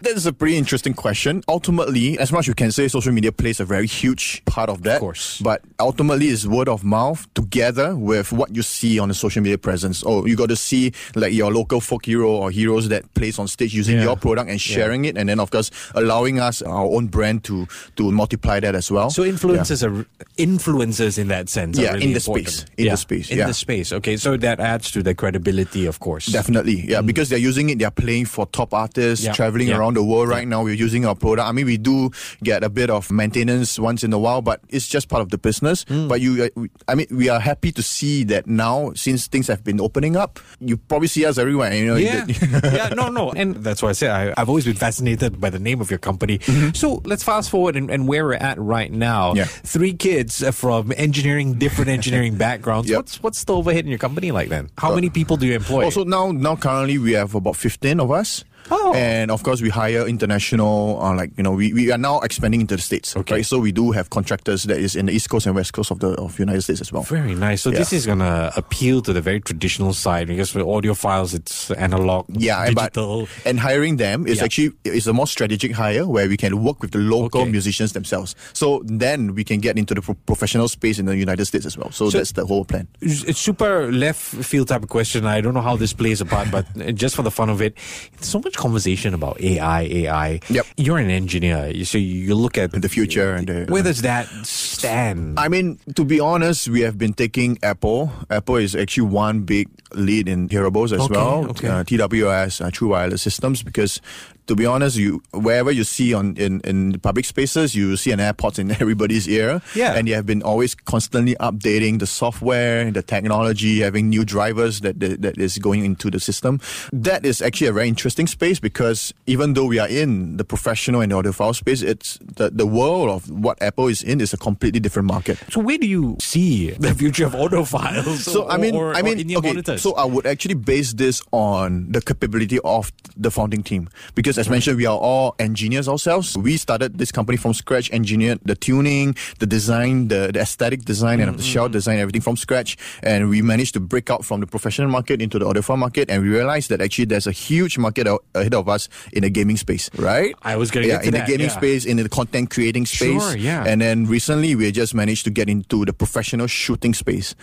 That's 0.02 0.26
a 0.26 0.34
pretty 0.34 0.58
interesting 0.58 0.94
question. 0.94 1.42
Ultimately, 1.48 2.20
as 2.20 2.32
much 2.32 2.42
as 2.42 2.48
you 2.48 2.54
can 2.54 2.72
say, 2.72 2.88
social 2.88 3.12
media 3.12 3.32
plays 3.32 3.60
a 3.60 3.66
very 3.66 3.88
huge 3.88 4.44
part 4.46 4.70
of 4.70 4.84
that. 4.84 4.96
Of 4.96 5.00
course. 5.02 5.42
But 5.42 5.62
ultimately, 5.80 6.28
it's 6.28 6.46
word 6.46 6.70
of 6.70 6.84
mouth 6.84 7.28
together 7.34 7.96
with 7.96 8.32
what 8.32 8.56
you 8.56 8.62
see 8.62 9.00
on 9.00 9.08
the 9.08 9.14
social 9.16 9.42
media 9.42 9.58
presence. 9.58 10.04
Oh, 10.06 10.26
you 10.26 10.36
got 10.36 10.50
to 10.50 10.56
see 10.56 10.92
like 11.16 11.34
your 11.34 11.52
local 11.52 11.82
folk 11.82 12.06
hero 12.06 12.30
or 12.30 12.52
heroes 12.52 12.90
that 12.90 13.12
plays 13.16 13.40
on 13.40 13.48
stage 13.48 13.74
using 13.74 13.96
Yeah. 13.98 14.04
your 14.04 14.18
product 14.18 14.50
and 14.50 14.62
sharing 14.62 15.06
it, 15.06 15.18
and 15.18 15.28
then 15.30 15.40
of 15.40 15.50
course 15.50 15.72
allowing 15.96 16.40
us 16.40 16.62
our 16.62 16.86
own 16.86 17.08
brand 17.08 17.44
to 17.46 17.68
to 17.96 18.12
multiply 18.12 18.60
that 18.60 18.76
as 18.76 18.92
well. 18.92 19.10
So 19.10 19.24
influencers 19.24 19.82
are 19.82 20.06
influencers 20.38 21.18
in 21.18 21.28
that 21.30 21.50
sense. 21.50 21.80
are 21.80 21.82
Yeah, 21.84 21.94
really 21.94 22.06
in 22.08 22.14
the 22.14 22.20
important. 22.20 22.50
space. 22.50 22.66
In 22.78 22.90
the 22.90 22.98
space, 22.98 23.32
In 23.32 23.38
the 23.40 23.54
space. 23.54 23.92
Okay, 23.94 24.18
so 24.18 24.38
that 24.38 24.60
adds 24.60 24.92
to 24.92 25.02
the 25.02 25.16
credibility, 25.16 25.86
of 25.86 26.00
course. 26.00 26.28
Definitely, 26.28 26.86
yeah, 26.88 27.02
because 27.02 27.30
they're 27.30 27.40
using 27.40 27.70
it, 27.70 27.80
they're 27.80 27.92
playing 27.92 28.26
for 28.26 28.46
top 28.48 28.74
artists, 28.74 29.24
Mm. 29.26 29.28
Yeah, 29.28 29.34
traveling 29.34 29.68
yeah. 29.70 29.78
Around 29.86 29.96
the 29.96 30.04
world 30.04 30.30
right 30.30 30.48
now. 30.48 30.64
We're 30.64 30.74
using 30.74 31.06
our 31.06 31.16
product. 31.16 31.48
I 31.48 31.52
mean, 31.52 31.66
we 31.66 31.78
do 31.78 32.12
get 32.44 32.64
a 32.64 32.70
bit 32.70 32.90
of 32.90 33.12
maintenance 33.12 33.78
once 33.78 34.04
in 34.04 34.12
a 34.14 34.20
while, 34.20 34.42
but 34.42 34.62
it's 34.70 34.88
just 34.88 35.10
part 35.10 35.22
of 35.22 35.30
the 35.30 35.38
business. 35.38 35.86
Mm. 35.86 36.10
But 36.10 36.22
you, 36.22 36.50
uh, 36.56 36.68
I 36.88 36.96
mean, 36.96 37.08
we 37.12 37.30
are 37.30 37.40
happy 37.40 37.72
to 37.72 37.84
see 37.84 38.24
that 38.26 38.48
now, 38.48 38.92
since 38.96 39.28
things 39.28 39.48
have 39.48 39.64
been 39.64 39.80
opening 39.80 40.16
up, 40.16 40.40
you 40.60 40.78
probably 40.78 41.08
see 41.08 41.26
us 41.26 41.38
everywhere. 41.38 41.74
You 41.74 41.86
know, 41.86 41.96
Yeah, 41.96 42.26
yeah, 42.64 42.90
no, 42.90 43.10
no, 43.10 43.32
and 43.32 43.56
that's 43.56 43.82
why 43.82 43.90
I 43.90 43.94
say 43.94 44.10
I, 44.10 44.34
I've 44.38 44.50
always 44.50 44.66
been 44.66 44.76
fascinated 44.76 45.40
by 45.40 45.50
the 45.50 45.60
name 45.60 45.82
of 45.82 45.90
your 45.90 46.00
company. 46.00 46.40
So 46.74 47.02
let's 47.06 47.24
fast 47.24 47.50
forward 47.50 47.76
and, 47.76 47.90
and 47.90 48.08
where 48.08 48.26
we're 48.26 48.34
at 48.34 48.60
right 48.60 48.92
now. 48.92 49.30
Mm-hmm. 49.30 49.38
Yeah. 49.38 49.46
Three 49.46 49.94
kids 49.94 50.42
uh, 50.42 50.52
from 50.52 50.94
engineering, 50.98 51.56
different 51.60 51.90
engineering 51.90 52.38
backgrounds. 52.38 52.90
Yep. 52.90 52.98
What's 52.98 53.24
what's 53.24 53.44
the 53.44 53.54
overhead 53.56 53.86
in 53.86 53.92
your 53.92 54.00
company 54.00 54.32
like 54.32 54.50
then? 54.50 54.70
How 54.78 54.96
many 54.96 55.10
people 55.10 55.38
do 55.38 55.46
you 55.46 55.54
employ? 55.54 55.86
Also, 55.86 56.04
now, 56.04 56.32
now 56.32 56.56
currently 56.56 56.98
we 56.98 57.14
have 57.14 57.36
about 57.36 57.56
fifteen 57.56 58.00
of 58.00 58.12
us. 58.12 58.44
Oh. 58.72 58.94
And 58.96 59.30
of 59.32 59.44
course, 59.44 59.62
we 59.62 59.70
hire 59.70 60.08
international, 60.08 61.00
uh, 61.02 61.16
like, 61.16 61.32
you 61.38 61.44
know, 61.44 61.52
we, 61.52 61.74
we 61.74 61.92
are 61.92 61.98
now 61.98 62.20
expanding 62.22 62.62
into 62.62 62.76
the 62.76 62.82
States. 62.82 63.16
Okay. 63.16 63.36
Right? 63.36 63.46
So 63.46 63.60
we 63.60 63.72
do 63.72 63.92
have 63.92 64.10
contractors 64.10 64.64
that 64.64 64.78
is 64.78 64.96
in 64.96 65.06
the 65.06 65.14
East 65.14 65.30
Coast 65.30 65.46
and 65.46 65.56
West 65.56 65.74
Coast 65.74 65.92
of 65.92 66.00
the 66.00 66.10
of 66.16 66.40
United 66.40 66.62
States 66.62 66.82
as 66.82 66.92
well. 66.92 67.04
very 67.04 67.36
nice. 67.36 67.62
So 67.62 67.72
this 67.72 67.94
is 67.94 68.06
gonna 68.06 68.52
appeal 68.56 69.02
to 69.04 69.14
the 69.14 69.22
very 69.22 69.40
traditional 69.40 69.94
side 69.94 70.28
because 70.28 70.50
for 70.50 70.60
audiophiles, 70.62 71.34
it's 71.34 71.70
analog, 71.72 72.26
Yeah, 72.30 72.66
digital. 72.70 73.22
but 73.22 73.46
and 73.46 73.60
hiring 73.60 73.98
them 73.98 74.26
is 74.28 74.38
Yeah. 74.38 74.46
actually 74.46 74.72
is 74.84 75.08
a 75.08 75.14
more 75.14 75.28
strategic 75.28 75.72
hire 75.74 76.08
where 76.08 76.28
we 76.28 76.38
can 76.38 76.64
work 76.64 76.82
with 76.82 76.92
the 76.92 77.00
local 77.00 77.42
Okay. 77.42 77.52
musicians 77.52 77.94
themselves. 77.94 78.36
So 78.54 78.82
then 78.86 79.36
we 79.36 79.44
can 79.44 79.60
get 79.60 79.78
into 79.78 79.94
the 79.94 80.02
pro- 80.02 80.16
professional 80.26 80.68
space 80.68 80.98
in 81.00 81.06
the 81.06 81.16
United 81.16 81.46
States 81.46 81.66
as 81.66 81.78
well. 81.78 81.92
So, 81.92 82.10
So- 82.10 82.18
that's 82.18 82.32
the 82.34 82.46
whole 82.46 82.66
plan. 82.66 82.88
it's 83.02 83.40
super 83.40 83.92
left 83.92 84.20
field 84.20 84.68
type 84.70 84.84
of 84.84 84.90
question. 84.90 85.26
I 85.26 85.42
don't 85.42 85.54
know 85.54 85.62
how 85.62 85.76
this 85.76 85.94
plays 85.94 86.22
a 86.22 86.26
part, 86.26 86.50
but 86.52 86.66
just 86.96 87.16
for 87.16 87.22
the 87.24 87.32
fun 87.32 87.50
of 87.50 87.62
it, 87.62 87.76
so 88.22 88.40
much 88.40 88.55
conversation 88.58 89.14
about 89.14 89.40
AI, 89.42 89.82
AI. 89.82 90.40
Yep. 90.50 90.66
You're 90.78 90.98
an 90.98 91.10
engineer, 91.10 91.86
so 91.86 91.98
you 91.98 92.36
look 92.36 92.58
at 92.58 92.72
The 92.72 92.90
future 92.90 93.34
and 93.34 93.48
the, 93.48 93.66
Where 93.68 93.84
does 93.84 94.02
that 94.02 94.28
stand? 94.46 95.40
I 95.40 95.48
mean, 95.48 95.80
to 95.96 96.04
be 96.06 96.20
honest, 96.20 96.68
we 96.70 96.82
have 96.82 96.98
been 96.98 97.14
taking 97.14 97.58
Apple. 97.64 98.12
Apple 98.30 98.58
is 98.58 98.76
actually 98.76 99.08
one 99.10 99.42
big 99.42 99.68
lead 99.94 100.28
in 100.28 100.50
hearables 100.50 100.92
as 100.92 101.02
Okay, 101.02 101.14
well. 101.16 101.50
okay. 101.52 101.68
Uh, 101.68 101.84
TWS, 101.84 102.64
uh, 102.66 102.72
True 102.72 102.90
Wireless 102.90 103.22
Systems, 103.22 103.64
because 103.64 104.02
to 104.48 104.56
be 104.56 104.66
honest, 104.66 104.98
you 104.98 105.22
wherever 105.32 105.72
you 105.72 105.84
see 105.84 106.14
on 106.14 106.36
in, 106.38 106.62
in 106.62 107.00
public 107.00 107.26
spaces, 107.26 107.76
you 107.76 107.98
see 107.98 108.12
an 108.12 108.20
AirPods 108.20 108.60
in 108.60 108.72
everybody's 108.82 109.28
ear. 109.28 109.62
Yeah. 109.74 109.94
And 109.94 110.08
they 110.08 110.12
have 110.12 110.26
been 110.26 110.44
always 110.44 110.76
constantly 110.76 111.36
updating 111.36 112.00
the 112.00 112.08
software, 112.08 112.92
the 112.92 113.02
technology, 113.02 113.82
having 113.82 114.10
new 114.10 114.26
drivers 114.26 114.82
that, 114.82 115.00
that, 115.00 115.22
that 115.22 115.38
is 115.38 115.58
going 115.58 115.86
into 115.86 116.10
the 116.10 116.20
system. 116.20 116.60
That 116.92 117.26
is 117.26 117.42
actually 117.42 117.68
a 117.68 117.74
very 117.74 117.88
interesting 117.88 118.28
space 118.28 118.60
because 118.60 119.14
even 119.26 119.54
though 119.54 119.66
we 119.66 119.80
are 119.80 119.88
in 119.88 120.38
the 120.38 120.44
professional 120.44 121.02
and 121.02 121.12
the 121.12 121.22
audiophile 121.22 121.56
space, 121.56 121.82
it's 121.82 122.20
the, 122.22 122.50
the 122.50 122.66
world 122.66 123.10
of 123.10 123.30
what 123.30 123.62
Apple 123.62 123.88
is 123.88 124.04
in 124.04 124.22
is 124.22 124.34
a 124.34 124.38
completely 124.38 124.80
different 124.80 125.08
market. 125.08 125.38
So 125.50 125.62
where 125.62 125.78
do 125.78 125.88
you 125.88 126.18
see 126.20 126.72
the 126.72 126.94
future 126.94 127.26
of 127.26 127.34
audiophiles? 127.34 128.18
So 128.18 128.44
or, 128.44 128.52
I 128.52 128.58
mean, 128.58 128.76
or, 128.76 128.94
I 128.94 129.02
mean, 129.02 129.20
okay. 129.38 129.48
monitors? 129.48 129.82
So 129.82 129.94
I 129.94 130.06
would 130.06 130.26
actually 130.26 130.56
base 130.56 130.94
this 130.94 131.22
on 131.32 131.92
the 131.92 132.02
capability 132.02 132.60
of 132.64 132.92
the 133.18 133.32
founding 133.32 133.64
team 133.64 133.90
because, 134.14 134.35
as 134.38 134.50
mentioned, 134.50 134.78
we 134.78 134.86
are 134.86 134.98
all 134.98 135.36
engineers 135.40 135.88
ourselves. 135.88 136.38
We 136.38 136.58
started 136.58 136.98
this 136.98 137.12
company 137.12 137.38
from 137.38 137.54
scratch, 137.54 137.92
engineered 137.92 138.40
the 138.44 138.56
tuning, 138.56 139.16
the 139.40 139.46
design, 139.46 140.08
the, 140.08 140.32
the 140.34 140.40
aesthetic 140.42 140.86
design, 140.86 141.20
and 141.20 141.32
mm, 141.32 141.38
the 141.38 141.44
mm, 141.44 141.52
shell 141.52 141.70
mm. 141.70 141.74
design, 141.74 142.00
everything 142.00 142.22
from 142.22 142.38
scratch. 142.38 142.78
And 143.04 143.30
we 143.30 143.42
managed 143.42 143.74
to 143.74 143.80
break 143.80 144.10
out 144.10 144.26
from 144.26 144.40
the 144.40 144.48
professional 144.48 144.90
market 144.90 145.22
into 145.22 145.40
the 145.40 145.46
audiophile 145.46 145.78
market, 145.78 146.10
and 146.10 146.24
we 146.24 146.30
realized 146.30 146.70
that 146.70 146.82
actually 146.82 147.06
there's 147.06 147.28
a 147.28 147.32
huge 147.32 147.78
market 147.78 148.08
ahead 148.34 148.54
of 148.54 148.70
us 148.70 148.90
in 149.14 149.24
the 149.24 149.30
gaming 149.30 149.58
space, 149.58 149.90
right? 149.98 150.36
I 150.42 150.56
was 150.56 150.72
gonna 150.72 150.88
yeah, 150.88 151.00
to 151.00 151.08
in 151.08 151.12
that, 151.14 151.26
the 151.26 151.32
gaming 151.32 151.48
yeah. 151.48 151.58
space, 151.58 151.86
in 151.86 151.98
the 151.98 152.10
content 152.10 152.50
creating 152.50 152.86
space, 152.86 153.22
Sure, 153.22 153.38
yeah. 153.38 153.64
and 153.66 153.82
then 153.82 154.06
recently 154.06 154.56
we 154.56 154.72
just 154.72 154.94
managed 154.94 155.26
to 155.26 155.30
get 155.32 155.50
into 155.50 155.86
the 155.86 155.94
professional 155.94 156.48
shooting 156.48 156.94
space. 156.94 157.36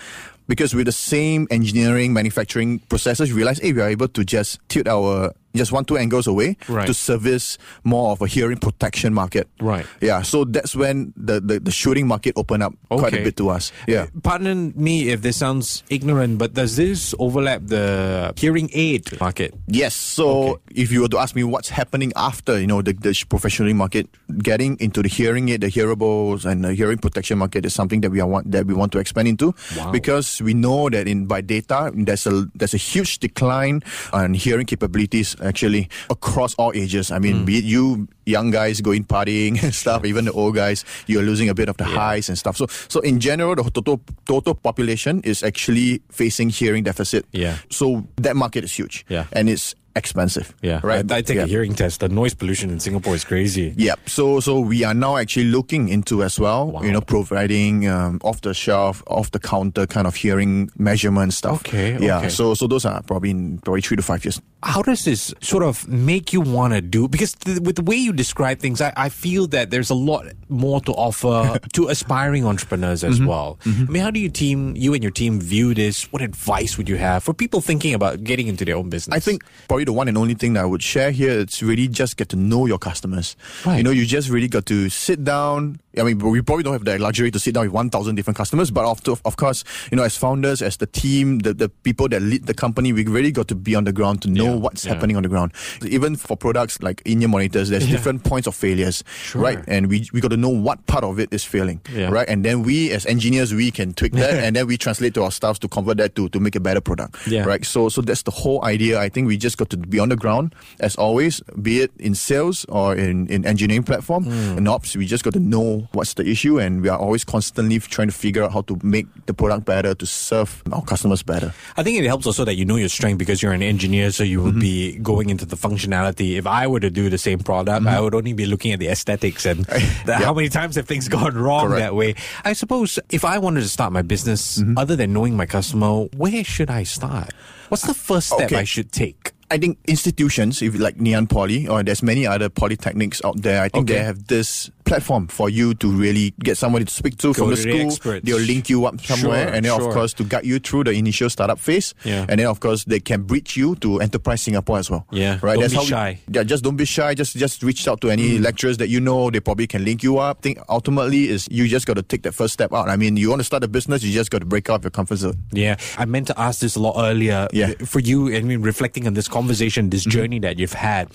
Because 0.49 0.75
with 0.75 0.87
the 0.87 0.92
same 0.92 1.46
engineering, 1.50 2.12
manufacturing 2.12 2.80
processes, 2.80 3.30
we 3.30 3.37
realized, 3.37 3.62
hey, 3.62 3.72
we 3.72 3.80
are 3.80 3.88
able 3.88 4.08
to 4.08 4.25
just 4.25 4.58
tilt 4.68 4.88
our 4.88 5.32
just 5.54 5.73
one, 5.73 5.85
two 5.85 5.97
angles 5.97 6.26
away 6.26 6.56
Right. 6.68 6.87
to 6.87 6.94
service 6.94 7.59
more 7.85 8.12
of 8.12 8.23
a 8.23 8.26
hearing 8.26 8.59
protection 8.59 9.12
market. 9.14 9.49
Right. 9.61 9.87
Yeah. 10.00 10.23
So 10.23 10.44
that's 10.44 10.75
when 10.75 11.12
the, 11.16 11.40
the, 11.40 11.61
the 11.61 11.71
shooting 11.71 12.06
market 12.06 12.35
opened 12.37 12.62
up 12.62 12.75
quite 12.90 13.12
a 13.14 13.23
bit 13.23 13.37
to 13.38 13.50
us. 13.50 13.73
Yeah. 13.87 14.02
Uh, 14.02 14.06
pardon 14.23 14.73
me 14.76 15.11
if 15.11 15.23
this 15.23 15.37
sounds 15.37 15.82
ignorant, 15.90 16.38
but 16.38 16.54
does 16.54 16.76
this 16.76 17.14
overlap 17.18 17.62
the 17.66 18.32
hearing 18.37 18.71
aid 18.73 19.09
market? 19.21 19.54
Yes. 19.66 19.94
So 19.94 20.32
Okay. 20.32 20.62
if 20.75 20.90
you 20.92 21.02
were 21.02 21.09
to 21.09 21.18
ask 21.18 21.35
me 21.37 21.44
what's 21.44 21.68
happening 21.68 22.12
after, 22.16 22.59
you 22.61 22.66
know, 22.66 22.82
the, 22.82 22.92
the 22.92 23.12
professional 23.28 23.73
market, 23.75 24.09
getting 24.42 24.76
into 24.80 25.02
the 25.02 25.09
hearing 25.09 25.49
aid, 25.50 25.61
the 25.61 25.68
hearables 25.71 26.44
and 26.44 26.64
the 26.64 26.75
hearing 26.75 26.99
protection 26.99 27.38
market 27.38 27.66
is 27.66 27.75
something 27.75 28.00
that 28.00 28.11
we 28.11 28.21
are 28.21 28.26
want, 28.26 28.50
that 28.50 28.66
we 28.66 28.75
want 28.75 28.92
to 28.92 28.99
expand 28.99 29.28
into 29.28 29.54
Wow. 29.76 29.90
because 29.92 30.40
we 30.42 30.54
know 30.54 30.88
that 30.90 31.06
in 31.06 31.26
by 31.26 31.40
data 31.40 31.90
there's 31.94 32.26
a 32.26 32.47
there's 32.54 32.75
a 32.75 32.78
huge 32.78 33.18
decline 33.18 33.82
on 34.12 34.35
hearing 34.35 34.66
capabilities 34.66 35.37
actually 35.42 35.88
across 36.11 36.54
all 36.54 36.72
ages. 36.75 37.11
I 37.11 37.18
mean, 37.18 37.38
hmm. 37.38 37.44
be 37.44 37.58
it 37.58 37.64
you 37.64 38.08
young 38.26 38.50
guys 38.50 38.80
going 38.80 39.04
partying 39.04 39.62
and 39.62 39.75
stuff, 39.82 40.04
even 40.04 40.25
the 40.25 40.32
old 40.32 40.54
guys, 40.54 40.84
you're 41.06 41.22
losing 41.22 41.49
a 41.49 41.54
bit 41.54 41.68
of 41.68 41.76
the 41.76 41.84
highs 41.84 42.28
and 42.28 42.38
stuff. 42.38 42.56
So 42.56 42.66
so 42.88 43.00
in 43.00 43.20
general, 43.20 43.54
the 43.54 43.70
total 43.70 44.00
total 44.26 44.54
population 44.54 45.20
is 45.25 45.42
actually 45.42 46.02
facing 46.11 46.50
hearing 46.50 46.84
deficit. 46.84 47.26
Yeah. 47.32 47.58
So 47.70 48.06
that 48.16 48.37
market 48.37 48.64
is 48.64 48.72
huge. 48.72 49.04
Yeah. 49.08 49.26
And 49.32 49.49
it's 49.49 49.75
expensive. 49.96 50.54
Yeah, 50.62 50.80
Right. 50.82 51.11
I, 51.11 51.16
I 51.18 51.22
take 51.22 51.37
yeah. 51.37 51.44
a 51.44 51.46
hearing 51.46 51.75
test. 51.75 52.00
The 52.00 52.08
noise 52.08 52.34
pollution 52.34 52.70
in 52.70 52.80
Singapore 52.80 53.14
is 53.14 53.25
crazy. 53.25 53.75
Yep. 53.76 54.08
So 54.08 54.40
so 54.40 54.61
we 54.61 54.84
are 54.84 54.94
now 54.94 55.16
actually 55.16 55.46
looking 55.46 55.88
into 55.88 56.22
as 56.22 56.38
well. 56.40 56.70
Wow. 56.70 56.82
You 56.82 56.92
know, 56.92 57.00
providing 57.00 57.88
um, 57.88 58.20
off 58.22 58.40
the 58.40 58.54
shelf, 58.54 59.02
off 59.06 59.30
the 59.30 59.38
counter 59.38 59.87
kind 59.87 60.06
of 60.06 60.14
hearing 60.14 60.70
measurement 60.78 61.32
stuff. 61.34 61.61
Okay, 61.66 61.99
Yeah. 62.00 62.18
okay. 62.18 62.28
So 62.28 62.54
so 62.54 62.66
those 62.66 62.84
are 62.84 63.02
probably 63.02 63.30
in 63.30 63.58
probably 63.58 63.80
three 63.82 63.96
to 63.96 64.02
five 64.02 64.25
years. 64.25 64.40
How 64.64 64.80
does 64.82 65.04
this 65.04 65.34
sort 65.40 65.64
of 65.64 65.88
make 65.88 66.32
you 66.32 66.40
want 66.40 66.72
to 66.72 66.80
do? 66.80 67.08
Because 67.08 67.34
th- 67.34 67.58
with 67.61 67.75
the 67.76 67.82
way 67.82 67.96
you 67.96 68.12
describe 68.12 68.61
things, 68.61 68.80
I, 68.80 68.92
I 68.96 69.08
feel 69.08 69.49
that 69.49 69.70
there's 69.70 69.90
a 69.90 69.94
lot 69.94 70.26
more 70.49 70.80
to 70.82 70.92
offer 70.92 71.58
to 71.72 71.88
aspiring 71.88 72.44
entrepreneurs 72.46 73.02
Mm-hmm. 73.02 73.12
as 73.12 73.20
well. 73.22 73.58
I 73.66 73.68
mean, 73.90 74.02
how 74.02 74.11
do 74.11 74.20
you 74.20 74.28
team, 74.28 74.76
you 74.76 74.94
and 74.94 75.02
your 75.02 75.11
team 75.12 75.40
view 75.40 75.75
this? 75.75 76.04
What 76.12 76.22
advice 76.22 76.76
would 76.78 76.88
you 76.88 76.96
have 76.96 77.25
for 77.25 77.34
people 77.34 77.61
thinking 77.61 77.94
about 77.94 78.22
getting 78.22 78.46
into 78.46 78.64
their 78.64 78.76
own 78.76 78.88
business? 78.90 79.16
I 79.16 79.20
think 79.20 79.42
probably 79.66 79.81
the 79.84 79.92
one 79.92 80.08
and 80.08 80.16
only 80.18 80.34
thing 80.34 80.52
that 80.54 80.62
I 80.62 80.66
would 80.66 80.82
share 80.82 81.10
here 81.10 81.30
is 81.30 81.62
really 81.62 81.88
just 81.88 82.16
get 82.16 82.28
to 82.30 82.36
know 82.36 82.66
your 82.66 82.78
customers. 82.78 83.36
Right. 83.66 83.78
You 83.78 83.82
know, 83.82 83.90
you 83.90 84.06
just 84.06 84.28
really 84.28 84.48
got 84.48 84.66
to 84.66 84.88
sit 84.88 85.24
down. 85.24 85.80
I 85.98 86.02
mean, 86.04 86.18
we 86.18 86.40
probably 86.40 86.62
don't 86.62 86.72
have 86.72 86.84
the 86.84 86.98
luxury 86.98 87.30
to 87.30 87.38
sit 87.38 87.52
down 87.54 87.64
with 87.64 87.72
1,000 87.72 88.14
different 88.14 88.36
customers, 88.38 88.70
but 88.70 88.84
of, 88.86 89.20
of 89.26 89.36
course, 89.36 89.62
you 89.90 89.96
know, 89.96 90.02
as 90.04 90.16
founders, 90.16 90.62
as 90.62 90.78
the 90.78 90.86
team, 90.86 91.40
the, 91.40 91.52
the 91.52 91.68
people 91.68 92.08
that 92.08 92.22
lead 92.22 92.46
the 92.46 92.54
company, 92.54 92.92
we 92.94 93.04
really 93.04 93.30
got 93.30 93.48
to 93.48 93.54
be 93.54 93.74
on 93.74 93.84
the 93.84 93.92
ground 93.92 94.22
to 94.22 94.30
know 94.30 94.44
Yeah, 94.54 94.54
what's 94.54 94.86
yeah. 94.86 94.94
happening 94.94 95.16
on 95.16 95.22
the 95.22 95.28
ground. 95.28 95.52
Even 95.84 96.16
for 96.16 96.34
products 96.36 96.80
like 96.82 97.02
in-ear 97.04 97.28
monitors, 97.28 97.68
there's 97.68 97.86
different 97.86 98.24
points 98.24 98.46
of 98.46 98.54
failures, 98.54 99.04
Sure. 99.22 99.42
right? 99.42 99.58
And 99.68 99.88
we, 99.88 100.08
we 100.14 100.20
got 100.22 100.30
to 100.30 100.36
know 100.38 100.48
what 100.48 100.86
part 100.86 101.04
of 101.04 101.18
it 101.20 101.28
is 101.32 101.44
failing, 101.44 101.80
Yeah. 101.92 102.08
right? 102.08 102.26
And 102.28 102.42
then 102.42 102.62
we, 102.62 102.90
as 102.92 103.04
engineers, 103.04 103.52
we 103.52 103.70
can 103.70 103.92
tweak 103.92 104.12
that 104.12 104.32
and 104.44 104.56
then 104.56 104.66
we 104.66 104.78
translate 104.78 105.12
to 105.14 105.24
our 105.24 105.30
staffs 105.30 105.58
to 105.58 105.68
convert 105.68 105.98
that 105.98 106.14
to, 106.16 106.30
to 106.30 106.40
make 106.40 106.56
a 106.56 106.60
better 106.60 106.80
product, 106.80 107.26
Yeah. 107.26 107.44
right? 107.44 107.64
So 107.66 107.90
so 107.90 108.00
that's 108.00 108.22
the 108.22 108.30
whole 108.30 108.64
idea. 108.64 108.98
I 108.98 109.10
think 109.10 109.26
we 109.28 109.36
just 109.36 109.58
got 109.58 109.68
to 109.73 109.76
be 109.76 109.99
on 109.99 110.09
the 110.12 110.17
ground 110.17 110.55
as 110.79 110.95
always, 110.97 111.41
be 111.61 111.81
it 111.81 111.91
in 111.99 112.14
sales 112.14 112.64
or 112.69 112.95
in, 112.95 113.26
in 113.33 113.45
engineering 113.45 113.83
platform 113.83 114.25
Hmm. 114.25 114.59
and 114.59 114.69
ops. 114.69 114.95
We 114.97 115.07
just 115.09 115.25
got 115.25 115.33
to 115.35 115.41
know 115.41 115.88
what's 115.97 116.14
the 116.14 116.23
issue, 116.29 116.61
and 116.61 116.83
we 116.85 116.88
are 116.88 116.99
always 116.99 117.25
constantly 117.25 117.81
trying 117.81 118.09
to 118.09 118.14
figure 118.14 118.45
out 118.45 118.52
how 118.52 118.62
to 118.71 118.79
make 118.85 119.07
the 119.26 119.35
product 119.35 119.64
better 119.64 119.95
to 119.95 120.07
serve 120.07 120.62
our 120.73 120.83
customers 120.83 121.23
better. 121.25 121.52
I 121.76 121.83
think 121.83 121.99
it 121.99 122.05
helps 122.07 122.26
also 122.26 122.45
that 122.45 122.55
you 122.55 122.64
know 122.64 122.76
your 122.76 122.88
strength 122.88 123.19
because 123.19 123.43
you're 123.43 123.52
an 123.57 123.62
engineer, 123.62 124.11
so 124.12 124.23
you 124.23 124.41
Mm-hmm. 124.43 124.59
be 124.61 124.99
going 124.99 125.31
into 125.31 125.47
the 125.47 125.57
functionality. 125.57 126.37
If 126.37 126.47
I 126.47 126.67
were 126.67 126.81
to 126.81 126.91
do 126.91 127.09
the 127.09 127.19
same 127.19 127.38
product, 127.38 127.87
I 127.87 128.00
would 128.00 128.14
only 128.14 128.33
be 128.35 128.45
looking 128.47 128.73
at 128.73 128.79
the 128.81 128.88
aesthetics 128.88 129.47
and 129.47 129.64
the, 129.67 129.75
Mm-hmm. 129.75 130.09
Yeah. 130.11 130.19
how 130.29 130.35
many 130.35 130.49
times 130.49 130.76
have 130.76 130.87
things 130.87 131.09
gone 131.09 131.35
wrong 131.35 131.69
Correct. 131.69 131.81
that 131.81 131.95
way. 131.95 132.14
I 132.45 132.52
suppose 132.52 132.99
if 133.11 133.25
I 133.25 133.38
wanted 133.38 133.62
to 133.62 133.69
start 133.69 133.93
my 133.93 134.02
business, 134.02 134.59
Mm-hmm. 134.59 134.76
other 134.79 134.97
than 134.97 135.12
knowing 135.12 135.37
my 135.37 135.47
customer, 135.47 136.05
where 136.17 136.45
should 136.45 136.71
I 136.71 136.83
start? 136.85 137.33
What's 137.69 137.87
the 137.87 137.95
first 137.95 138.29
step 138.29 138.47
Okay. 138.52 138.57
I 138.61 138.64
should 138.64 138.93
take? 138.93 139.33
I 139.52 139.59
think 139.59 139.76
institutions, 139.87 140.62
if 140.62 140.78
like 140.80 140.97
Ngee 140.97 141.14
Ann 141.14 141.26
Poly, 141.26 141.68
or 141.68 141.82
there's 141.85 142.02
many 142.02 142.26
other 142.26 142.49
polytechnics 142.49 143.21
out 143.25 143.37
there, 143.42 143.61
I 143.61 143.68
think 143.68 143.85
Okay. 143.90 143.99
they 144.00 144.04
have 144.04 144.26
this 144.28 144.71
platform 144.84 145.26
for 145.28 145.48
you 145.48 145.74
to 145.74 145.90
really 145.90 146.32
get 146.40 146.56
somebody 146.58 146.84
to 146.84 146.92
speak 146.92 147.16
to 147.18 147.32
from 147.34 147.50
the 147.50 147.56
to 147.56 147.90
school. 147.90 148.20
They'll 148.22 148.38
link 148.38 148.68
you 148.70 148.84
up 148.86 149.00
somewhere, 149.00 149.46
Sure, 149.46 149.54
and 149.54 149.64
then 149.64 149.76
sure. 149.78 149.88
of 149.88 149.94
course 149.94 150.12
to 150.14 150.24
guide 150.24 150.44
you 150.44 150.58
through 150.58 150.84
the 150.84 150.90
initial 150.92 151.30
startup 151.30 151.58
phase. 151.58 151.94
Yeah. 152.04 152.26
And 152.28 152.38
then 152.40 152.46
of 152.46 152.60
course 152.60 152.84
they 152.84 153.00
can 153.00 153.22
bridge 153.22 153.56
you 153.56 153.74
to 153.76 154.00
Enterprise 154.00 154.42
Singapore 154.42 154.78
as 154.78 154.90
well. 154.90 155.06
Yeah. 155.10 155.38
Right. 155.42 155.54
Don't 155.54 155.60
That's 155.62 155.72
be 155.72 155.76
how 155.76 155.82
we- 155.82 155.88
shy. 155.88 156.20
Mm. 156.28 156.36
yeah, 156.36 156.42
just 156.44 156.64
don't 156.64 156.76
be 156.76 156.84
shy. 156.84 157.14
Just 157.14 157.36
just 157.36 157.62
reach 157.62 157.86
out 157.88 158.00
to 158.02 158.10
any 158.10 158.38
lecturers 158.38 158.76
that 158.78 158.88
you 158.88 159.00
know. 159.00 159.30
They 159.30 159.40
probably 159.40 159.66
can 159.66 159.84
link 159.84 160.02
you 160.02 160.18
up. 160.18 160.42
think 160.42 160.58
ultimately 160.68 161.28
is 161.28 161.46
you 161.50 161.68
just 161.68 161.86
got 161.86 161.94
to 161.94 162.02
take 162.02 162.22
that 162.22 162.32
first 162.34 162.52
step 162.54 162.72
out. 162.72 162.88
I 162.88 162.96
mean, 162.96 163.16
you 163.16 163.28
want 163.30 163.40
to 163.40 163.44
start 163.44 163.62
a 163.64 163.68
business, 163.68 164.02
you 164.02 164.12
just 164.12 164.30
got 164.30 164.40
to 164.40 164.46
break 164.46 164.68
out 164.68 164.76
of 164.76 164.84
your 164.84 164.90
comfort 164.90 165.16
zone. 165.16 165.38
Yeah, 165.52 165.76
I 165.98 166.04
meant 166.04 166.26
to 166.28 166.40
ask 166.40 166.60
this 166.60 166.76
a 166.76 166.80
lot 166.80 166.94
earlier. 166.98 167.48
Yeah. 167.52 167.70
Mm-hmm. 167.70 167.84
For 167.84 168.00
you, 168.00 168.34
I 168.34 168.40
mean, 168.42 168.62
reflecting 168.62 169.06
on 169.06 169.14
this 169.14 169.28
conversation, 169.28 169.90
this 169.90 170.04
journey 170.04 170.38
that 170.40 170.58
you've 170.58 170.72
had, 170.72 171.08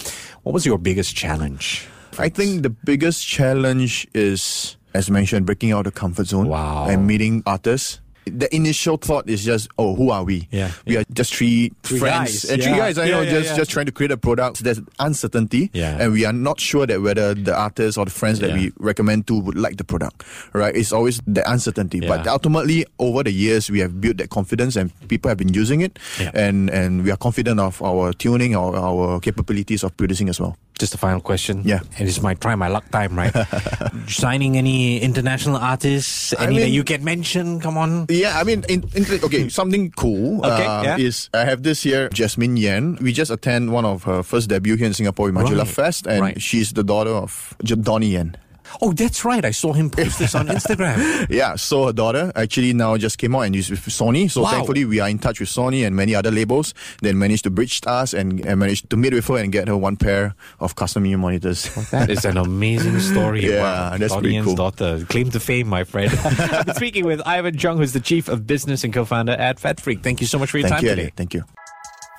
what 0.43 0.53
was 0.53 0.65
your 0.65 0.77
biggest 0.77 1.15
challenge? 1.15 1.85
I 2.19 2.29
think 2.29 2.63
the 2.63 2.69
biggest 2.69 3.25
challenge 3.27 4.07
is, 4.13 4.77
as 4.93 5.09
mentioned, 5.09 5.45
breaking 5.45 5.71
out 5.71 5.85
of 5.87 5.93
the 5.93 5.99
comfort 5.99 6.27
zone 6.27 6.47
Wow. 6.47 6.87
and 6.89 7.05
meeting 7.07 7.43
artists. 7.45 7.99
The 8.27 8.53
initial 8.53 8.97
thought 8.97 9.29
is 9.29 9.45
just, 9.45 9.69
oh, 9.77 9.95
who 9.95 10.09
are 10.11 10.25
we? 10.25 10.49
Yeah, 10.51 10.71
we 10.85 10.95
yeah. 10.95 10.99
are 10.99 11.03
just 11.13 11.33
three, 11.33 11.71
Three 11.83 11.97
friends 11.99 12.43
guys, 12.43 12.51
and 12.51 12.61
three 12.61 12.71
yeah. 12.73 12.77
guys. 12.77 12.97
I 12.97 13.05
Yeah, 13.05 13.11
know, 13.11 13.21
yeah, 13.21 13.29
just 13.39 13.49
yeah. 13.51 13.55
just 13.55 13.71
trying 13.71 13.85
to 13.85 13.93
create 13.93 14.11
a 14.11 14.17
product. 14.17 14.65
There's 14.65 14.81
uncertainty, 14.99 15.69
Yeah. 15.71 15.95
and 15.97 16.11
we 16.11 16.25
are 16.25 16.33
not 16.33 16.59
sure 16.59 16.85
that 16.87 17.01
whether 17.01 17.33
the 17.33 17.55
artists 17.55 17.97
or 17.97 18.03
the 18.03 18.11
friends 18.11 18.39
that 18.39 18.49
Yeah. 18.49 18.55
we 18.57 18.71
recommend 18.79 19.27
to 19.27 19.39
would 19.39 19.55
like 19.57 19.77
the 19.77 19.85
product. 19.85 20.25
Right? 20.51 20.75
It's 20.75 20.91
always 20.91 21.21
the 21.25 21.49
uncertainty. 21.49 22.01
But 22.01 22.27
ultimately, 22.27 22.85
over 22.99 23.23
the 23.23 23.31
years, 23.31 23.71
we 23.71 23.79
have 23.79 24.01
built 24.01 24.17
that 24.17 24.29
confidence, 24.29 24.75
and 24.75 24.91
people 25.07 25.29
have 25.29 25.37
been 25.37 25.53
using 25.53 25.79
it, 25.79 25.97
Yeah. 26.19 26.31
and 26.35 26.69
and 26.69 27.05
we 27.05 27.11
are 27.11 27.17
confident 27.17 27.61
of 27.61 27.81
our 27.81 28.11
tuning, 28.11 28.57
our 28.57 28.75
our 28.75 29.21
capabilities 29.21 29.83
of 29.85 29.95
producing 29.95 30.27
as 30.27 30.37
well. 30.41 30.57
Just 30.77 30.93
a 30.93 30.97
final 30.97 31.19
question. 31.21 31.61
Yeah. 31.65 31.81
And 31.97 32.07
it's 32.07 32.21
my 32.21 32.33
try 32.33 32.55
my 32.55 32.67
luck 32.67 32.89
time, 32.91 33.17
right? 33.17 33.33
Signing 34.07 34.57
any 34.57 34.99
international 34.99 35.57
artists, 35.57 36.33
I 36.37 36.45
any 36.45 36.59
that 36.59 36.69
you 36.69 36.83
can 36.83 37.03
mention? 37.03 37.59
Come 37.59 37.77
on. 37.77 38.05
Yeah, 38.09 38.39
I 38.39 38.43
mean, 38.43 38.63
in, 38.69 38.83
in, 38.95 39.05
okay, 39.23 39.49
something 39.49 39.91
cool 39.91 40.45
Okay, 40.45 40.65
uh, 40.65 40.83
yeah. 40.83 40.97
is 40.97 41.29
I 41.33 41.45
have 41.45 41.63
this 41.63 41.83
here, 41.83 42.09
Jasmine 42.09 42.57
Yen. 42.57 42.97
We 43.01 43.11
just 43.13 43.31
attend 43.31 43.71
one 43.71 43.85
of 43.85 44.03
her 44.03 44.23
first 44.23 44.49
debut 44.49 44.75
here 44.75 44.87
in 44.87 44.93
Singapore 44.93 45.29
Majula 45.29 45.59
Right, 45.59 45.67
Fest, 45.67 46.07
and 46.07 46.21
right. 46.21 46.41
she's 46.41 46.73
the 46.73 46.83
daughter 46.83 47.11
of 47.11 47.55
Donnie 47.63 48.13
Yen. 48.13 48.35
Oh, 48.81 48.91
that's 48.93 49.23
right. 49.25 49.43
I 49.43 49.51
saw 49.51 49.73
him 49.73 49.89
post 49.89 50.19
this 50.19 50.35
on 50.35 50.47
Instagram. 50.57 51.27
Yeah, 51.29 51.55
so 51.55 51.87
her 51.87 51.93
daughter 51.93 52.31
actually 52.35 52.73
now 52.73 52.97
just 52.97 53.17
came 53.17 53.35
out 53.35 53.41
and 53.41 53.55
is 53.55 53.69
with 53.69 53.79
Sony. 53.81 54.29
So 54.29 54.41
Wow. 54.43 54.51
thankfully, 54.51 54.85
we 54.85 54.99
are 54.99 55.09
in 55.09 55.19
touch 55.19 55.39
with 55.39 55.49
Sony 55.49 55.85
and 55.85 55.95
many 55.95 56.13
other 56.15 56.31
labels. 56.31 56.73
Then 57.01 57.17
managed 57.17 57.43
to 57.45 57.49
bridge 57.49 57.81
us 57.87 58.13
and, 58.13 58.45
and 58.45 58.59
managed 58.59 58.89
to 58.89 58.97
meet 58.97 59.13
with 59.13 59.27
her 59.27 59.37
and 59.37 59.51
get 59.51 59.67
her 59.67 59.77
one 59.77 59.95
pair 59.97 60.35
of 60.59 60.75
custom 60.75 61.05
ear 61.05 61.17
monitors. 61.17 61.69
That 61.91 62.09
is 62.09 62.25
an 62.25 62.37
amazing 62.37 62.99
story. 62.99 63.45
Yeah, 63.49 63.61
wow. 63.91 63.97
that's 63.97 64.13
Donnie 64.13 64.29
pretty 64.29 64.41
cool. 64.43 64.55
daughter. 64.55 65.05
Claim 65.09 65.31
to 65.31 65.39
fame, 65.39 65.67
my 65.67 65.83
friend. 65.83 66.11
I've 66.25 66.75
speaking 66.75 67.05
with 67.05 67.21
Ivan 67.25 67.57
Cheong, 67.57 67.77
who's 67.77 67.93
the 67.93 67.99
Chief 68.01 68.27
of 68.27 68.45
Business 68.45 68.83
and 68.83 68.93
co-founder 68.93 69.31
at 69.33 69.57
FATfreq. 69.59 70.03
Thank 70.03 70.21
you 70.21 70.27
so 70.27 70.37
much 70.37 70.51
for 70.51 70.57
your 70.57 70.67
Thank 70.67 70.79
time 70.81 70.83
you, 70.83 70.89
today. 70.91 71.01
Elliott. 71.03 71.13
Thank 71.15 71.33
you. 71.33 71.43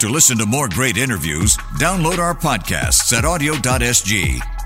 To 0.01 0.09
listen 0.09 0.39
to 0.39 0.47
more 0.47 0.69
great 0.69 0.97
interviews, 0.97 1.57
download 1.79 2.19
our 2.19 2.35
podcasts 2.35 3.13
at 3.17 3.25
awedio.sg 3.25 4.58